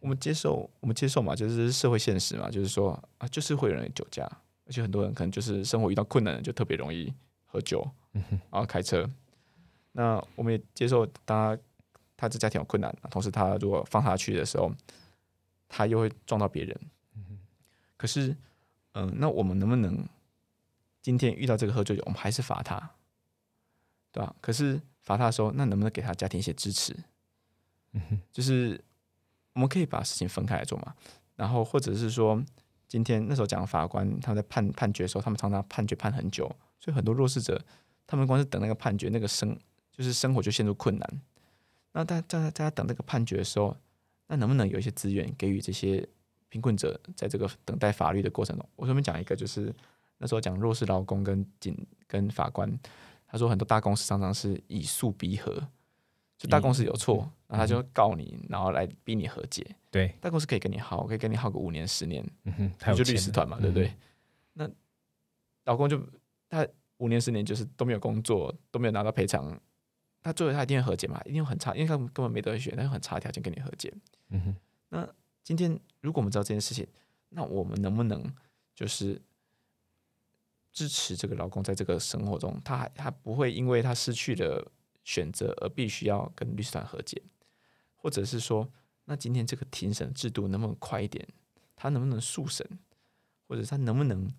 [0.00, 4.24] 我们接受，我们接受嘛，就是社会现实嘛，就是说啊，就是会有人酒驾，
[4.64, 9.08] 而且很多人可能就是生活遇到困难，就特别容易喝酒，然后开车。
[9.92, 11.56] 那我们也接受他，
[12.16, 14.72] 他这家庭有困难，同时他如果放他去的时候，
[15.68, 16.80] 他又会撞到别人。
[17.96, 18.30] 可是，
[18.92, 20.04] 嗯、呃，那我们能不能
[21.00, 22.90] 今天遇到这个喝醉酒，我们还是罚他，
[24.10, 24.34] 对吧？
[24.40, 24.80] 可是。
[25.06, 26.94] 罚他的时候，那能不能给他家庭一些支持？
[27.92, 28.78] 嗯，就是
[29.54, 30.94] 我们可以把事情分开来做嘛。
[31.36, 32.44] 然后或者是说，
[32.88, 36.46] 今天那时候讲法官他们在判判决的时候，他们常常判决判很久，
[36.80, 37.64] 所以很多弱势者
[38.06, 39.58] 他们光是等那个判决，那个生
[39.92, 41.20] 就是生活就陷入困难。
[41.92, 43.74] 那大家在大家等那个判决的时候，
[44.26, 46.06] 那能不能有一些资源给予这些
[46.48, 49.74] 贫困者在这个等待法律的过程中，我顺便讲一个，就是
[50.18, 52.70] 那时候讲弱势劳工跟警跟法官，
[53.26, 55.52] 他说很多大公司常常是以诉逼和，
[56.38, 59.66] 就大公司有错，嗯、然后他就告你，然后来逼你和解。
[59.90, 63.88] 对，大公司可以跟你耗，可以跟你耗个五年十年，嗯哼，他就律师团嘛，对不对？
[63.88, 63.96] 嗯、
[64.54, 64.70] 那
[65.64, 66.00] 老公就
[66.48, 66.66] 他
[66.98, 69.60] 五年十年就是都没有工作，都没有拿到赔偿，
[70.22, 73.92] 他最后他一定会和解嘛，一定很差，因为他根本没得选，他有很差的条件跟你和解。
[74.30, 74.56] 嗯哼，
[74.88, 75.08] 那。
[75.46, 76.84] 今天，如果我们知道这件事情，
[77.28, 78.20] 那我们能不能
[78.74, 79.22] 就是
[80.76, 84.70] 支持这个老公在这个生活中，他还他不会因为他失去了
[85.04, 87.22] 选择而必须要跟律师团和解，
[87.96, 88.70] 或者是说，
[89.06, 91.26] 那今天这个庭审制度能不能快一点？
[91.74, 92.68] 他能不能速审？
[93.48, 94.30] 或者他能不能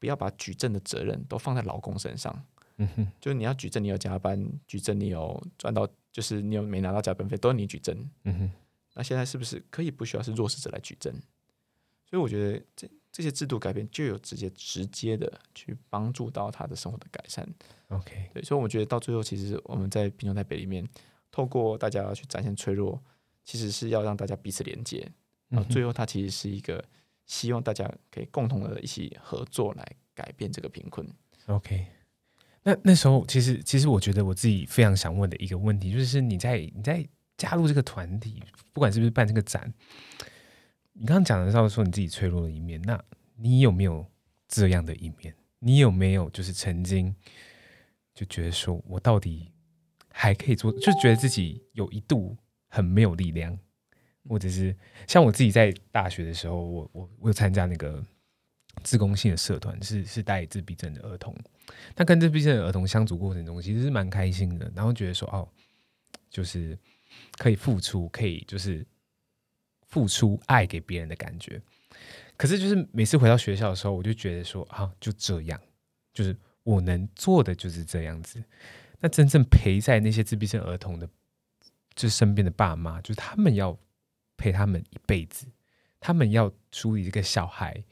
[0.00, 2.44] 不要把举证的责任都放在老公身上？
[2.78, 7.96] 嗯哼，就是你要举证，你有加班；举证，你有赚到，就是你有没拿到加班费，都是你举证。
[8.24, 8.50] 嗯哼。
[8.94, 11.12] 那现在是不是可以不需要是弱势者来举证？
[12.08, 17.48] 所以我觉得这这些制度改变就有直接直接的去帮助到他的生活的改善。
[17.88, 20.86] OK，对，所以我觉得到最后，其实我们在贫穷台北里面，
[21.30, 23.02] 透过大家去展现脆弱，
[23.42, 25.10] 其实是要让大家彼此连接。
[25.48, 26.84] 然后最后，它其实是一个
[27.24, 31.08] 希望大家可以共同的一起合作来改变这个贫困。
[31.46, 31.86] OK，
[32.62, 37.08] 那那时候其实其实我觉得我自己非常想问的一个问题，就是你在你在。
[37.38, 39.70] 加入这个团体，不管是不是办这个展，
[40.98, 43.02] 你刚刚讲的时候说你自己脆弱的一面，那
[43.36, 44.06] 你有没有
[44.48, 45.34] 这样的一面？
[45.58, 47.14] 你有没有就是曾经
[48.14, 49.52] 就觉得说我到底
[50.10, 52.36] 还可以做，就觉得自己有一度
[52.68, 53.58] 很没有力量，
[54.28, 54.74] 或者是
[55.06, 58.02] 像我自己在大学的时候，我我我有参加那个
[58.82, 61.34] 自工性的社团，是是带自闭症的儿童，
[61.94, 65.48] 那跟自闭症的儿童相处过程中，其实是蛮开心的，然后觉得说哦，
[66.30, 66.78] 就是。
[67.38, 68.84] 可以付出，可以就是
[69.86, 71.60] 付出爱给别人的感觉。
[72.36, 75.58] 可是，就是每次回到学校的时候，我就觉得说啊，就这样，
[76.12, 78.42] 就是我能做的就是这样子。
[79.00, 81.08] 那真正陪在那些自闭症儿童的，
[81.94, 83.78] 就身边的爸妈，就是他们要
[84.36, 85.46] 陪他们一辈子，
[85.98, 87.82] 他们要处理这个小孩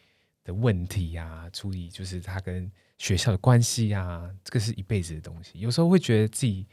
[0.45, 5.59] 的问题呀、啊，处理就是他跟学校的关系呀、啊，这个是一辈子的东西。
[5.59, 6.67] 有时候会觉得自己，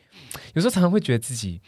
[0.54, 1.62] 有时候常常会觉得自己。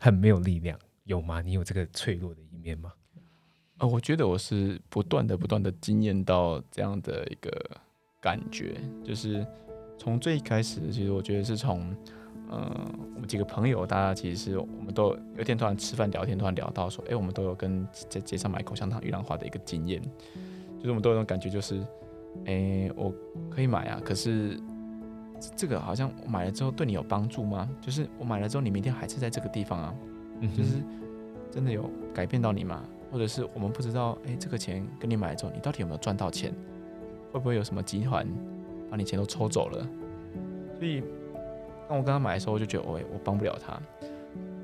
[0.00, 1.40] 很没有力量，有吗？
[1.40, 2.92] 你有这个脆弱的一面吗？
[3.78, 7.50] 呃，我觉得我是不断的、不断的经验到这样的一个
[8.20, 9.44] 感觉，就是
[9.96, 11.96] 从最开始，其实我觉得是从，
[12.50, 12.70] 呃，
[13.14, 20.02] 我们几个朋友，大家其实我们都有一天突然吃饭聊天，突然聊到说，哎，我们都有跟在街上买口香糖、玉兰花的一个经验，
[20.76, 21.80] 就是我们都有种感觉，就是，
[22.44, 23.10] 哎，我
[23.48, 24.60] 可以买啊，可是。
[25.54, 27.70] 这个好像买了之后对你有帮助吗？
[27.80, 29.94] 就是我买了之后，你明天还是在这个地方啊？
[30.40, 30.76] 嗯，就是
[31.50, 32.84] 真的有改变到你吗？
[33.10, 36.52] 或者是我们不知道，哎，这个钱跟你买了之后，你到底有没有赚到钱？
[37.32, 38.26] 会不会有什么集团
[38.90, 39.86] 把你钱都抽走了？
[40.78, 41.02] 所以
[41.88, 43.80] 当我跟他买的时候，我就觉得，哎，我帮不了他。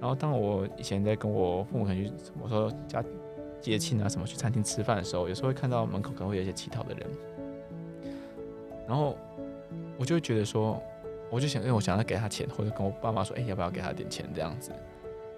[0.00, 2.12] 然后当我以前在跟我父母可能去，
[2.42, 3.02] 我说家
[3.60, 7.06] 接亲啊什么去餐厅吃饭的时候，有时候会看到门口可能会有一些乞讨的人，
[8.86, 9.16] 然后。
[9.96, 10.82] 我就会觉得说，
[11.30, 14.72] 我就想，因为我想要给他钱，或者跟我爸妈说，哎、要不要给他点钱这样子？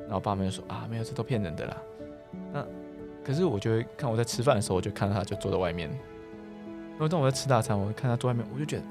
[0.07, 1.76] 然后爸妈就说，啊，没有，这都骗人的啦。
[2.52, 2.66] 那
[3.24, 5.90] 可是我就会看我在吃饭的时候，我就看到他就坐在外面。
[6.90, 8.84] 然后当我在吃大餐，我看他坐外面，我就觉得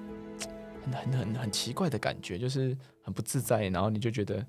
[0.84, 3.68] 很很很很奇怪的感觉，就是很不自在。
[3.70, 4.46] 然后你就觉得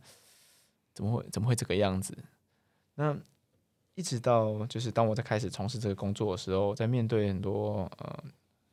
[0.92, 2.16] 怎么会怎么会这个样子？
[2.94, 3.16] 那
[3.94, 8.24] 一直到就是当我在开始从事这个工作的时候，在面对很多呃。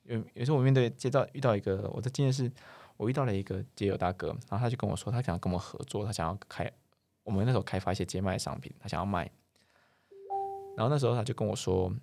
[0.05, 2.51] 有有时候我面对接到遇到一个我的经验是，
[2.97, 6.69] 我遇到了一个街友大哥，然后他就跟我说，他想要跟我合作，他想要开
[7.24, 9.30] 我们那时候开发一些街卖商品，他想要卖。
[10.78, 11.93] 然后那时候他就跟我说，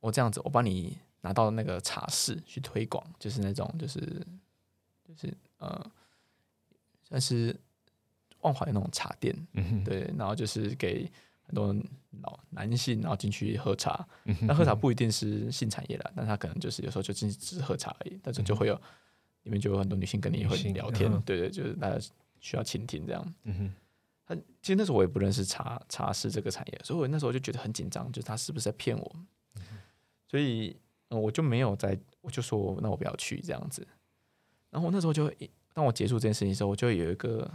[0.00, 4.00] 我这样子，我帮你拿到那个茶室去推广，就是那种就是
[5.04, 5.90] 就是呃，
[7.04, 7.54] 算是
[8.40, 11.10] 万华的那种茶店，嗯，对，然后就是给。
[11.48, 11.72] 很多
[12.22, 14.04] 老男性，然后进去喝茶，
[14.40, 18.74] 那喝茶不一定是性产业啦，但他可能就是有时候就进去只喝茶而已，但是就会有
[19.44, 22.04] 里面就有很多女性跟你会聊天，对对，就是大家
[22.46, 23.34] 需要倾听这样。
[23.44, 23.72] 嗯哼，
[24.24, 29.16] 他其实那时候我也不认识茶茶室这个产业，所以我那时候就觉得很紧张，就是他是不是在骗我？
[30.28, 30.76] 所以
[31.08, 33.86] 嗯，我就没有在，我就说那我不要去这样子。
[34.70, 35.32] 然后我那时候就
[35.72, 37.50] 当我结束这件事情的时候，我就有一个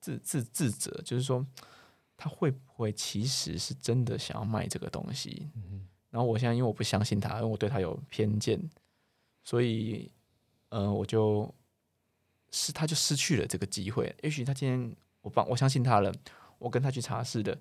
[0.00, 1.44] 自自自责，就是说。
[2.18, 5.50] 他会不会其实是真的想要卖这个东西？
[5.54, 8.58] 嗯，然后我现在因为我不相信他，因为我对他有偏见，
[9.44, 10.10] 所以，
[10.70, 11.54] 呃，我就
[12.50, 14.14] 是他就失去了这个机会。
[14.22, 16.12] 也许他今天我帮我相信他了，
[16.58, 17.52] 我跟他去茶室的，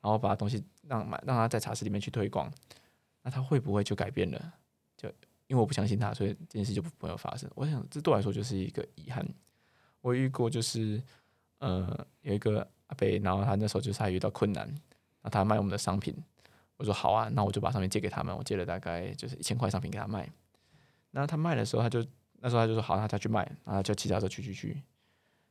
[0.00, 2.52] 然后把东西让买让他在茶室里面去推广，
[3.22, 4.52] 那他会不会就改变了？
[4.96, 5.08] 就
[5.46, 7.50] 因为我不相信他，所以这件事就不会有发生。
[7.54, 9.26] 我想这对我来说就是一个遗憾。
[10.00, 11.02] 我遇过就是
[11.58, 14.72] 呃有一个阿伯，然后他那时候就是他遇到困难，
[15.22, 16.14] 那他卖我们的商品，
[16.76, 20.30] 我说好啊，那我就把商品借给他们，我借了大概就是一千块商品给他卖。
[21.10, 22.02] 那他卖的时候，他就
[22.42, 24.82] 那时候他就说好，那他去卖，然后就骑他车去去去，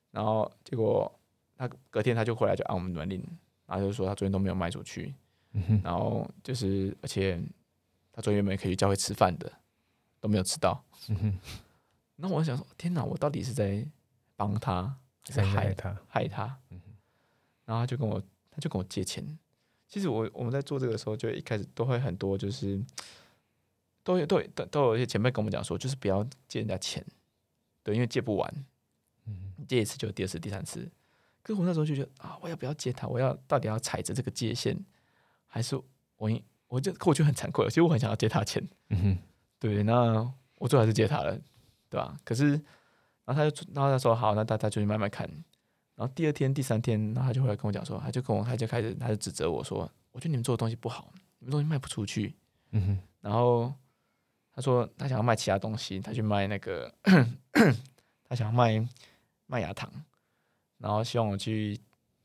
[0.10, 1.12] 然后结果
[1.56, 3.24] 他隔天他就回来就按我们门铃，
[3.68, 5.14] 然后就说他昨天都没有卖出去，
[5.54, 7.40] 嗯、然后就是而且
[8.12, 9.52] 他昨天原本可以去教会吃饭的，
[10.20, 10.84] 都没有吃到。
[11.10, 11.38] 嗯、
[12.16, 13.86] 那我想说，天哪，我到底是在
[14.36, 15.96] 帮他还是害他？
[16.08, 16.58] 害他？
[16.72, 16.82] 嗯、
[17.66, 18.20] 然后他就跟我
[18.50, 19.38] 他就跟我借钱。
[19.88, 22.84] 其实我我们在做这个的时候，就一开始都会很多就是。
[24.04, 27.06] 都有都有都有一些前辈跟我们讲说，就是不要借人家钱，
[27.84, 28.66] 对，因为借不完，
[29.26, 30.90] 嗯，借一次就第二次、第三次。
[31.42, 33.08] 可是我那时候就觉得啊，我要不要借他？
[33.08, 34.78] 我要到底要踩着这个界限，
[35.48, 35.76] 还是
[36.18, 36.30] 我
[36.68, 39.18] 我就我就很惭愧，其实我很想要借他钱，嗯哼，
[39.60, 41.40] 对，那我最后还是借他了，
[41.90, 42.16] 对吧？
[42.24, 42.52] 可是，
[43.26, 45.28] 然后他就然后他说好，那大家就去慢慢看。
[45.96, 52.36] 然后第二天、第三天，然后他就回来跟我讲说，他就跟我他就开始他就指责我说，我觉得你们做的东西不好，你们东西卖不出去，
[52.72, 53.74] 嗯哼，然后。
[54.60, 56.94] 他说他想要卖其他东西，他去卖那个，
[58.28, 58.86] 他想要卖
[59.46, 59.90] 麦芽糖，
[60.80, 61.80] 然后希望我去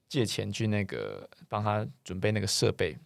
[0.08, 2.98] 借钱去那个帮他准备那个设备。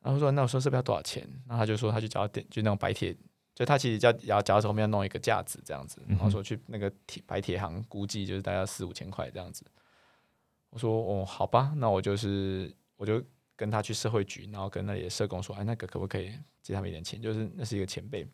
[0.00, 1.28] 然后说那我说设备要多少钱？
[1.46, 3.14] 然后他就说他去找点，就那种白铁，
[3.54, 6.02] 就他其实叫要脚手后面要弄一个架子这样子。
[6.08, 9.62] 然后说去那个铁白铁行，估计就是大概四五千块这样子。
[10.70, 13.22] 我说哦，好吧，那我就是我就。
[13.60, 16.32] 跟他去社会局，然后跟那里的社工说：“哎，那个可不可以
[16.62, 17.20] 借他们一点钱？
[17.20, 18.26] 就是那是一个前辈，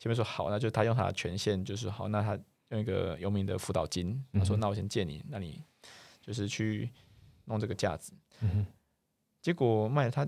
[0.00, 2.36] 前辈说好，那就他用他的权限，就是好，那他
[2.70, 5.62] 用一个游民的辅导金，他说：那我先借你，那你
[6.20, 6.90] 就是去
[7.44, 8.12] 弄这个架子。
[8.40, 8.66] 嗯。
[9.40, 10.22] 结果卖他，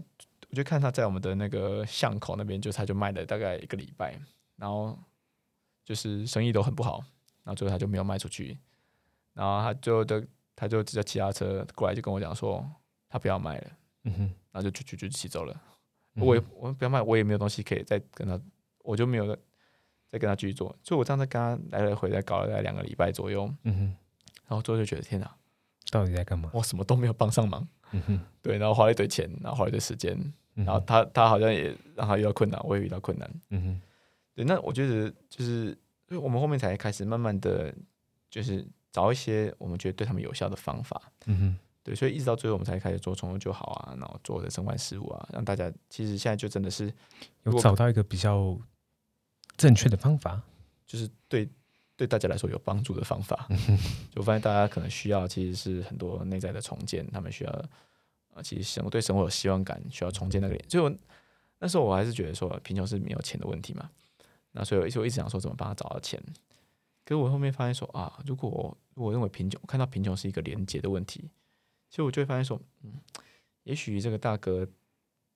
[0.51, 4.17] 我就看他在我们的那个巷口那边，就他就卖了大概一个礼拜，
[4.55, 4.97] 然后
[5.85, 6.99] 就是生意都很不好，
[7.43, 8.57] 然后最后他就没有卖出去，
[9.33, 10.25] 然后他就的
[10.55, 12.65] 他就直接骑他车过来，就跟我讲说
[13.09, 13.71] 他不要卖了。”
[14.07, 14.21] 嗯哼，
[14.53, 15.55] 然后就就就就骑走了。
[16.15, 18.41] 我也我不要卖，我也没有东西可以再跟他，
[18.83, 19.37] 我就没有
[20.09, 20.75] 再跟他继续做。
[20.83, 23.53] 所以我这样子跟他来来回来搞了大概两个礼拜左右。
[23.65, 23.85] 嗯哼，
[24.49, 25.31] 然后最后就觉得天哪，
[25.91, 26.51] 到底在干嘛？
[26.55, 27.69] 我什么都没有帮上忙。
[27.93, 30.17] 嗯哼，对，然后花了一堆钱，然后花了一堆时间，
[30.55, 33.31] 然后他他好像也让他遇到困难，我也遇到困难。
[33.51, 33.81] 嗯哼，
[34.35, 35.77] 对，那我觉得就是，
[36.09, 37.75] 我们后面才开始慢慢的
[38.31, 41.01] 就是找一些我们觉得对他们有效的方法。
[41.27, 41.59] 嗯哼。
[41.87, 46.93] 对，所以一直到最后，我们才开始做宠物就好啊，然后做的生活事务啊，让大家其实现在就真的是
[47.45, 48.59] 有找到一个比较
[49.57, 50.43] 正确的方法，
[50.85, 51.49] 就是对
[51.95, 53.47] 对大家来说有帮助的方法。
[54.11, 57.51] 就发现大家可能需要其实是很多内在的重建，他们需要
[58.35, 60.69] 啊，其实生对生活有希望感，需要重建那个脸。
[60.69, 60.93] 所以我
[61.61, 63.89] 那时候我还是觉得说，贫穷是没有钱的问题嘛。
[64.51, 66.21] 那所以我一直一直想说怎么帮他找到钱。
[67.05, 71.31] 可是我后面发现说啊，如果我，我认为贫穷，我看到贫穷是一个连接的问题。
[71.97, 72.93] 所以我就会发现说，嗯，
[73.63, 74.69] 也许这个大哥，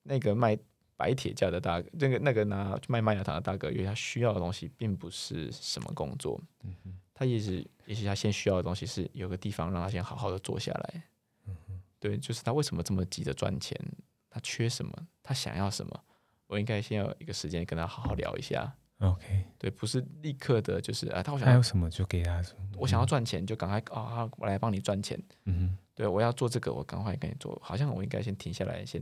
[0.03, 0.55] 那个卖
[0.95, 11.03] 白铁架的大哥，那个那个拿卖麦芽糖的大哥，因为他需要的东西并不是什么工作，嗯哼，他也许也许他先需要的东西是有个地方让他先好好的坐下来，
[11.47, 13.75] 嗯哼，对，就是他为什么这么急着赚钱，
[14.29, 14.93] 他缺什么，
[15.23, 16.03] 他想要什么，
[16.45, 18.71] 我应该先有一个时间跟他好好聊一下。
[18.99, 22.63] OK，对，不是立刻的，就是啊，他我想还有什么就给他什么。
[22.77, 25.19] 我想要赚钱，就赶快啊，我来帮你赚钱。
[25.45, 27.55] 嗯哼，对，我要做这个，我赶快跟你做。
[27.63, 28.99] 好像我应该先停下来，先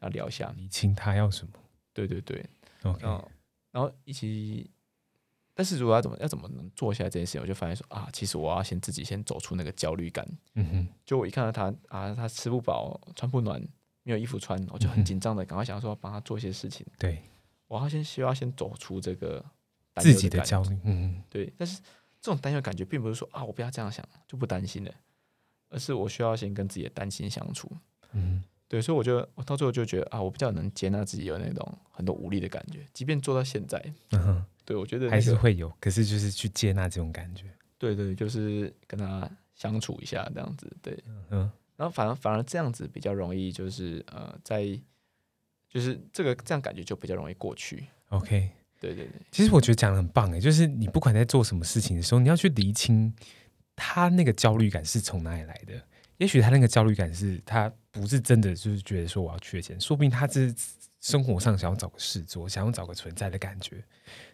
[0.00, 0.50] 要聊一下。
[0.56, 1.52] 你请他要什么？
[1.92, 2.42] 对对对
[2.82, 3.24] ，OK 然。
[3.72, 4.70] 然后一起，
[5.52, 10.26] 但是如果要怎么要怎么能做下来这件事情，我就发现说啊，其实我要先自己先走出那个焦虑感。
[10.54, 13.60] 嗯哼，就我一看到他啊，他吃不饱，穿不暖，
[14.02, 16.86] 没有衣服穿，我就很紧张的，赶快想说帮他做一些事情。
[16.98, 17.22] 对。
[17.68, 19.44] 我要先需要先走出这个
[19.96, 21.52] 自己的焦虑，嗯，对。
[21.58, 21.80] 但是
[22.20, 24.94] 这种担忧感觉，并不是说啊，我不要这样想就不担心了，
[25.74, 27.70] 而是我需要先跟自己的担心相处，
[28.12, 28.80] 嗯，对。
[28.80, 33.78] 所以我就我到最后就觉得啊，我比较能接纳自己有那种很多无力的感觉，即便做到现在，
[34.12, 37.44] 嗯哼，对我觉得、那个、还是会有，可是就是去接纳这种感觉，
[37.76, 40.96] 对，对对，就是跟他相处一下这样子，对，
[41.30, 41.50] 嗯。
[41.76, 44.80] 然后反而反而这样子比较容易，就是呃在。
[45.66, 47.84] 就是这个这样感觉就比较容易过去。
[48.10, 48.48] OK，
[48.78, 53.12] 对对对，其实我觉得讲的很棒诶，就是你不管在做什么事情的时候，你要去厘清
[53.76, 55.72] 他那个焦虑感是从哪里来的。
[56.18, 60.54] 也许他那个焦虑感是他不是真的就是觉得说我要缺钱，说不定他是
[61.00, 63.82] 生活上想要找个事做，想要找个存在的感觉。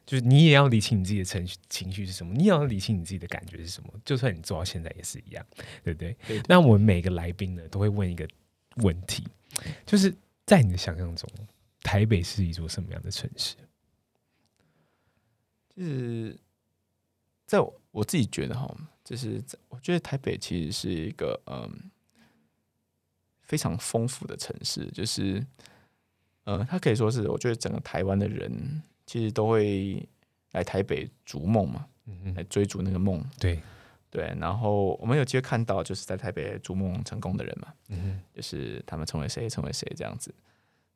[0.05, 3.89] 就是你也要理清你自己的情绪情绪是什么，你也要理清你自己的感觉是什么。
[4.05, 5.45] 就算你做到现在也是一样，
[5.83, 6.13] 对不对？
[6.27, 8.29] 对对对，那我们每个来宾呢都会问一个
[8.77, 9.27] 问题，
[9.87, 10.15] 就是
[10.45, 11.29] 在你的想象中，
[11.83, 13.57] 台北是一座什么样的城市？
[15.75, 16.39] 就是
[17.51, 18.73] 在我我自己觉得哈，
[19.03, 21.91] 就是我觉得台北其实是一个嗯
[23.43, 25.45] 非常丰富的城市，就是
[26.45, 30.09] 呃，它可以说是我觉得整个台湾的人其实都会
[30.53, 33.61] 来台北逐梦嘛，嗯，来追逐那个梦，对。
[34.13, 40.33] 对，然后我们有机会看到，就是在台北逐梦成功的人嘛，嗯，就是他们成为谁，成为谁这样子。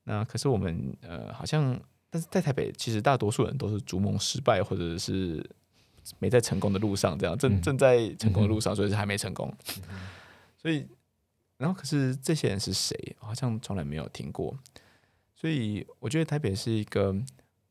[0.05, 1.81] 那可是我们呃，好像，
[2.11, 5.49] 但是在台北，其实大多数人都是逐梦失败，或者是
[6.19, 9.53] 没在成功的路上，这样正正在成功的路上，所以是还没成功。
[9.89, 10.09] 嗯，
[10.57, 10.87] 所以，
[11.57, 13.17] 然后可是这些人是谁？
[13.19, 14.59] 好像从来没有听过。
[15.35, 17.15] 所以我觉得台北是一个，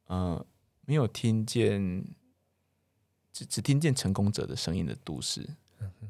[0.07, 0.45] 呃，
[0.85, 2.05] 没有听见。
[3.35, 5.43] 只只听见成功者的声音的都市，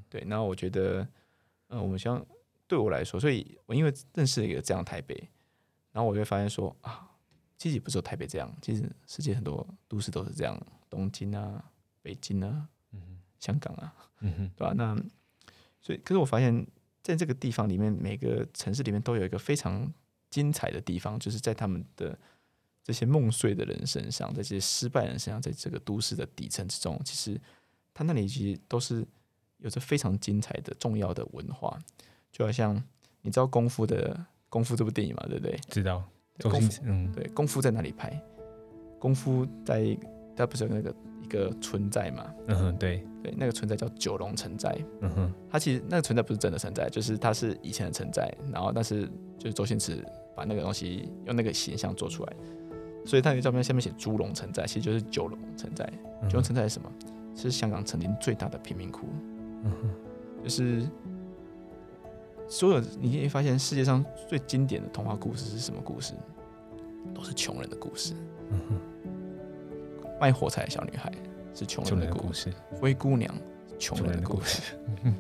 [0.10, 0.26] 对。
[0.26, 1.00] 那我觉得，
[1.70, 2.22] 嗯、呃，我们像
[2.68, 5.16] 对我来说，所以我因为认识了一个这样台北，
[5.94, 7.10] 然后我就会发现说啊，
[7.58, 11.64] 其实也不只有台北这样，其实世界很多都市都是这样，东京啊、
[12.04, 14.74] 北京啊、嗯、香港啊，嗯、对吧？
[14.76, 14.96] 那
[15.82, 16.64] 所以，可是我发现
[17.02, 19.92] 在这个地方里面，每个城市里面都有一个非常
[20.30, 22.16] 精彩的地方，就是在他们的。
[22.86, 27.40] 这些梦碎的人身上，在这些失败人身上，在这个都市的底层之中，其实
[27.94, 29.08] 他那里其实都是
[29.60, 31.80] 有着非常精彩的、重要的文化。
[32.30, 32.76] 就好像
[33.22, 34.14] 你知道《功夫》的
[34.50, 35.26] 《功夫》这部电影嘛？
[35.30, 35.58] 对不对？
[35.70, 36.04] 知道。
[36.42, 38.12] 功夫，嗯，对，《功夫》在哪里拍？
[39.00, 39.98] 《功夫》在
[40.36, 42.26] 它不是有那个一个存在嘛？
[42.48, 44.76] 嗯哼，对对，那个存在叫九龙城寨。
[45.02, 49.08] 嗯哼，它其实那个存在不是真的存在，就是它是以前的存在，然后但是
[49.38, 50.04] 就是周星驰
[50.36, 52.34] 把那个东西用那个形象做出来。
[53.06, 55.92] 所以他那个照片下面写“猪笼城寨”，其实就是九龙城寨。
[56.30, 56.90] 九龙城寨是什么？
[57.36, 59.08] 是香港曾经最大的贫民窟。
[59.64, 59.90] 嗯哼，
[60.42, 60.88] 就是
[62.48, 66.14] 所有你可以发现世界上最经典的童话故事是什么故事？
[67.14, 68.14] 都是穷人的故事。
[68.52, 68.76] 嗯哼，
[70.24, 71.12] 卖火柴的小女孩
[71.54, 73.36] 是穷人的故事，灰姑娘
[73.78, 74.62] 穷人的故事。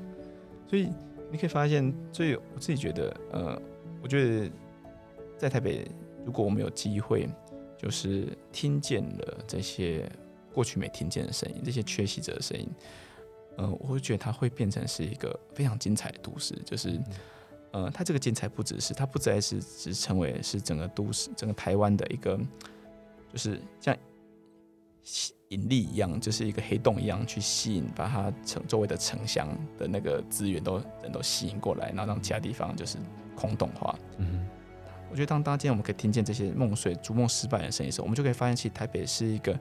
[0.69, 0.89] 所以
[1.29, 3.61] 你可以发现，所以我自己觉得，呃，
[4.01, 4.51] 我觉得
[5.37, 5.85] 在台北，
[6.25, 7.27] 如果我们有机会。
[7.75, 10.09] 就是听见了这些
[10.53, 12.65] 过去没听见的声音，这些缺席者的声音，
[13.57, 16.55] 嗯、呃，我会觉得它会变成是一个非常精彩的都市。
[16.65, 16.97] 就是，
[17.71, 22.39] 呃，它这个精彩不只是它不再是只成为是整个都市、整个台湾的一个，
[23.33, 23.93] 就是像
[25.49, 29.47] 引力一样，就是一个黑洞一样去吸引，把它城周围的城乡
[29.77, 32.97] 的那个资源都人都吸引过来，然后让其他地方就是
[33.35, 33.97] 空洞化。
[34.17, 34.45] 嗯。
[35.11, 39.55] 我觉得，当当今天我们可以听见这些梦碎、逐梦失败的声音的时候，我们就可以发现，其实台北是一个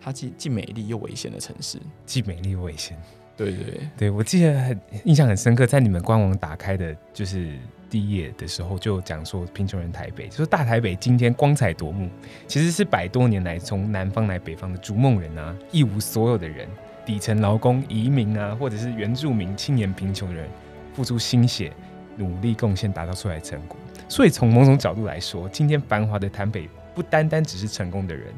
[0.00, 1.80] 它既既美丽又危险的城市。
[2.04, 3.00] 既美丽又危险，
[3.36, 7.52] 对对对，我记得很印象很深刻，在你们官网打开的就是
[7.90, 12.08] 第一页的时候，就讲说贫穷人台北，就是大台北今天光彩夺目，
[12.46, 16.66] 其实是百多年来从南方来北方的逐梦人啊，一无所有的人，
[17.04, 20.48] 底层劳工、移民啊，或者是原住民、青年贫穷人，
[20.94, 21.70] 付出心血、
[22.16, 23.76] 努力贡献，打造出来成果。
[24.08, 28.32] 所以从某种角度来说，今天繁华的台北不单单只是成功的人、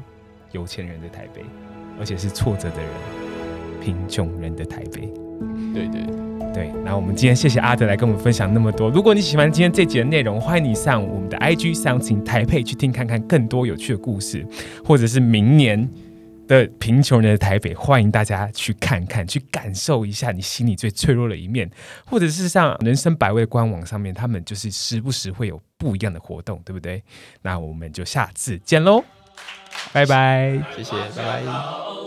[0.51, 1.41] 有钱人的台北，
[1.97, 2.89] 而且是挫折的人、
[3.91, 5.11] 贫穷人的台北。
[5.73, 6.01] 对对
[6.53, 6.71] 对。
[6.83, 8.89] 然后我们今天谢谢阿德来跟我们分享那么多。
[8.89, 14.45] 如果你喜欢今天这集的内容，欢迎你上我们的 IG 上请台北去听看看更多有趣的故事，
[14.83, 15.89] 或者是明年。
[16.49, 21.69] 的贫穷人的台北，欢迎大家去看看，去感受一下你心里最脆弱的一面，
[22.07, 27.03] 或者是上人生百味官网上面，他们就是时不时会有不一样的活动，对不对？
[27.43, 29.03] 那我们就下次见喽，
[29.93, 31.98] 拜拜，谢谢，拜拜。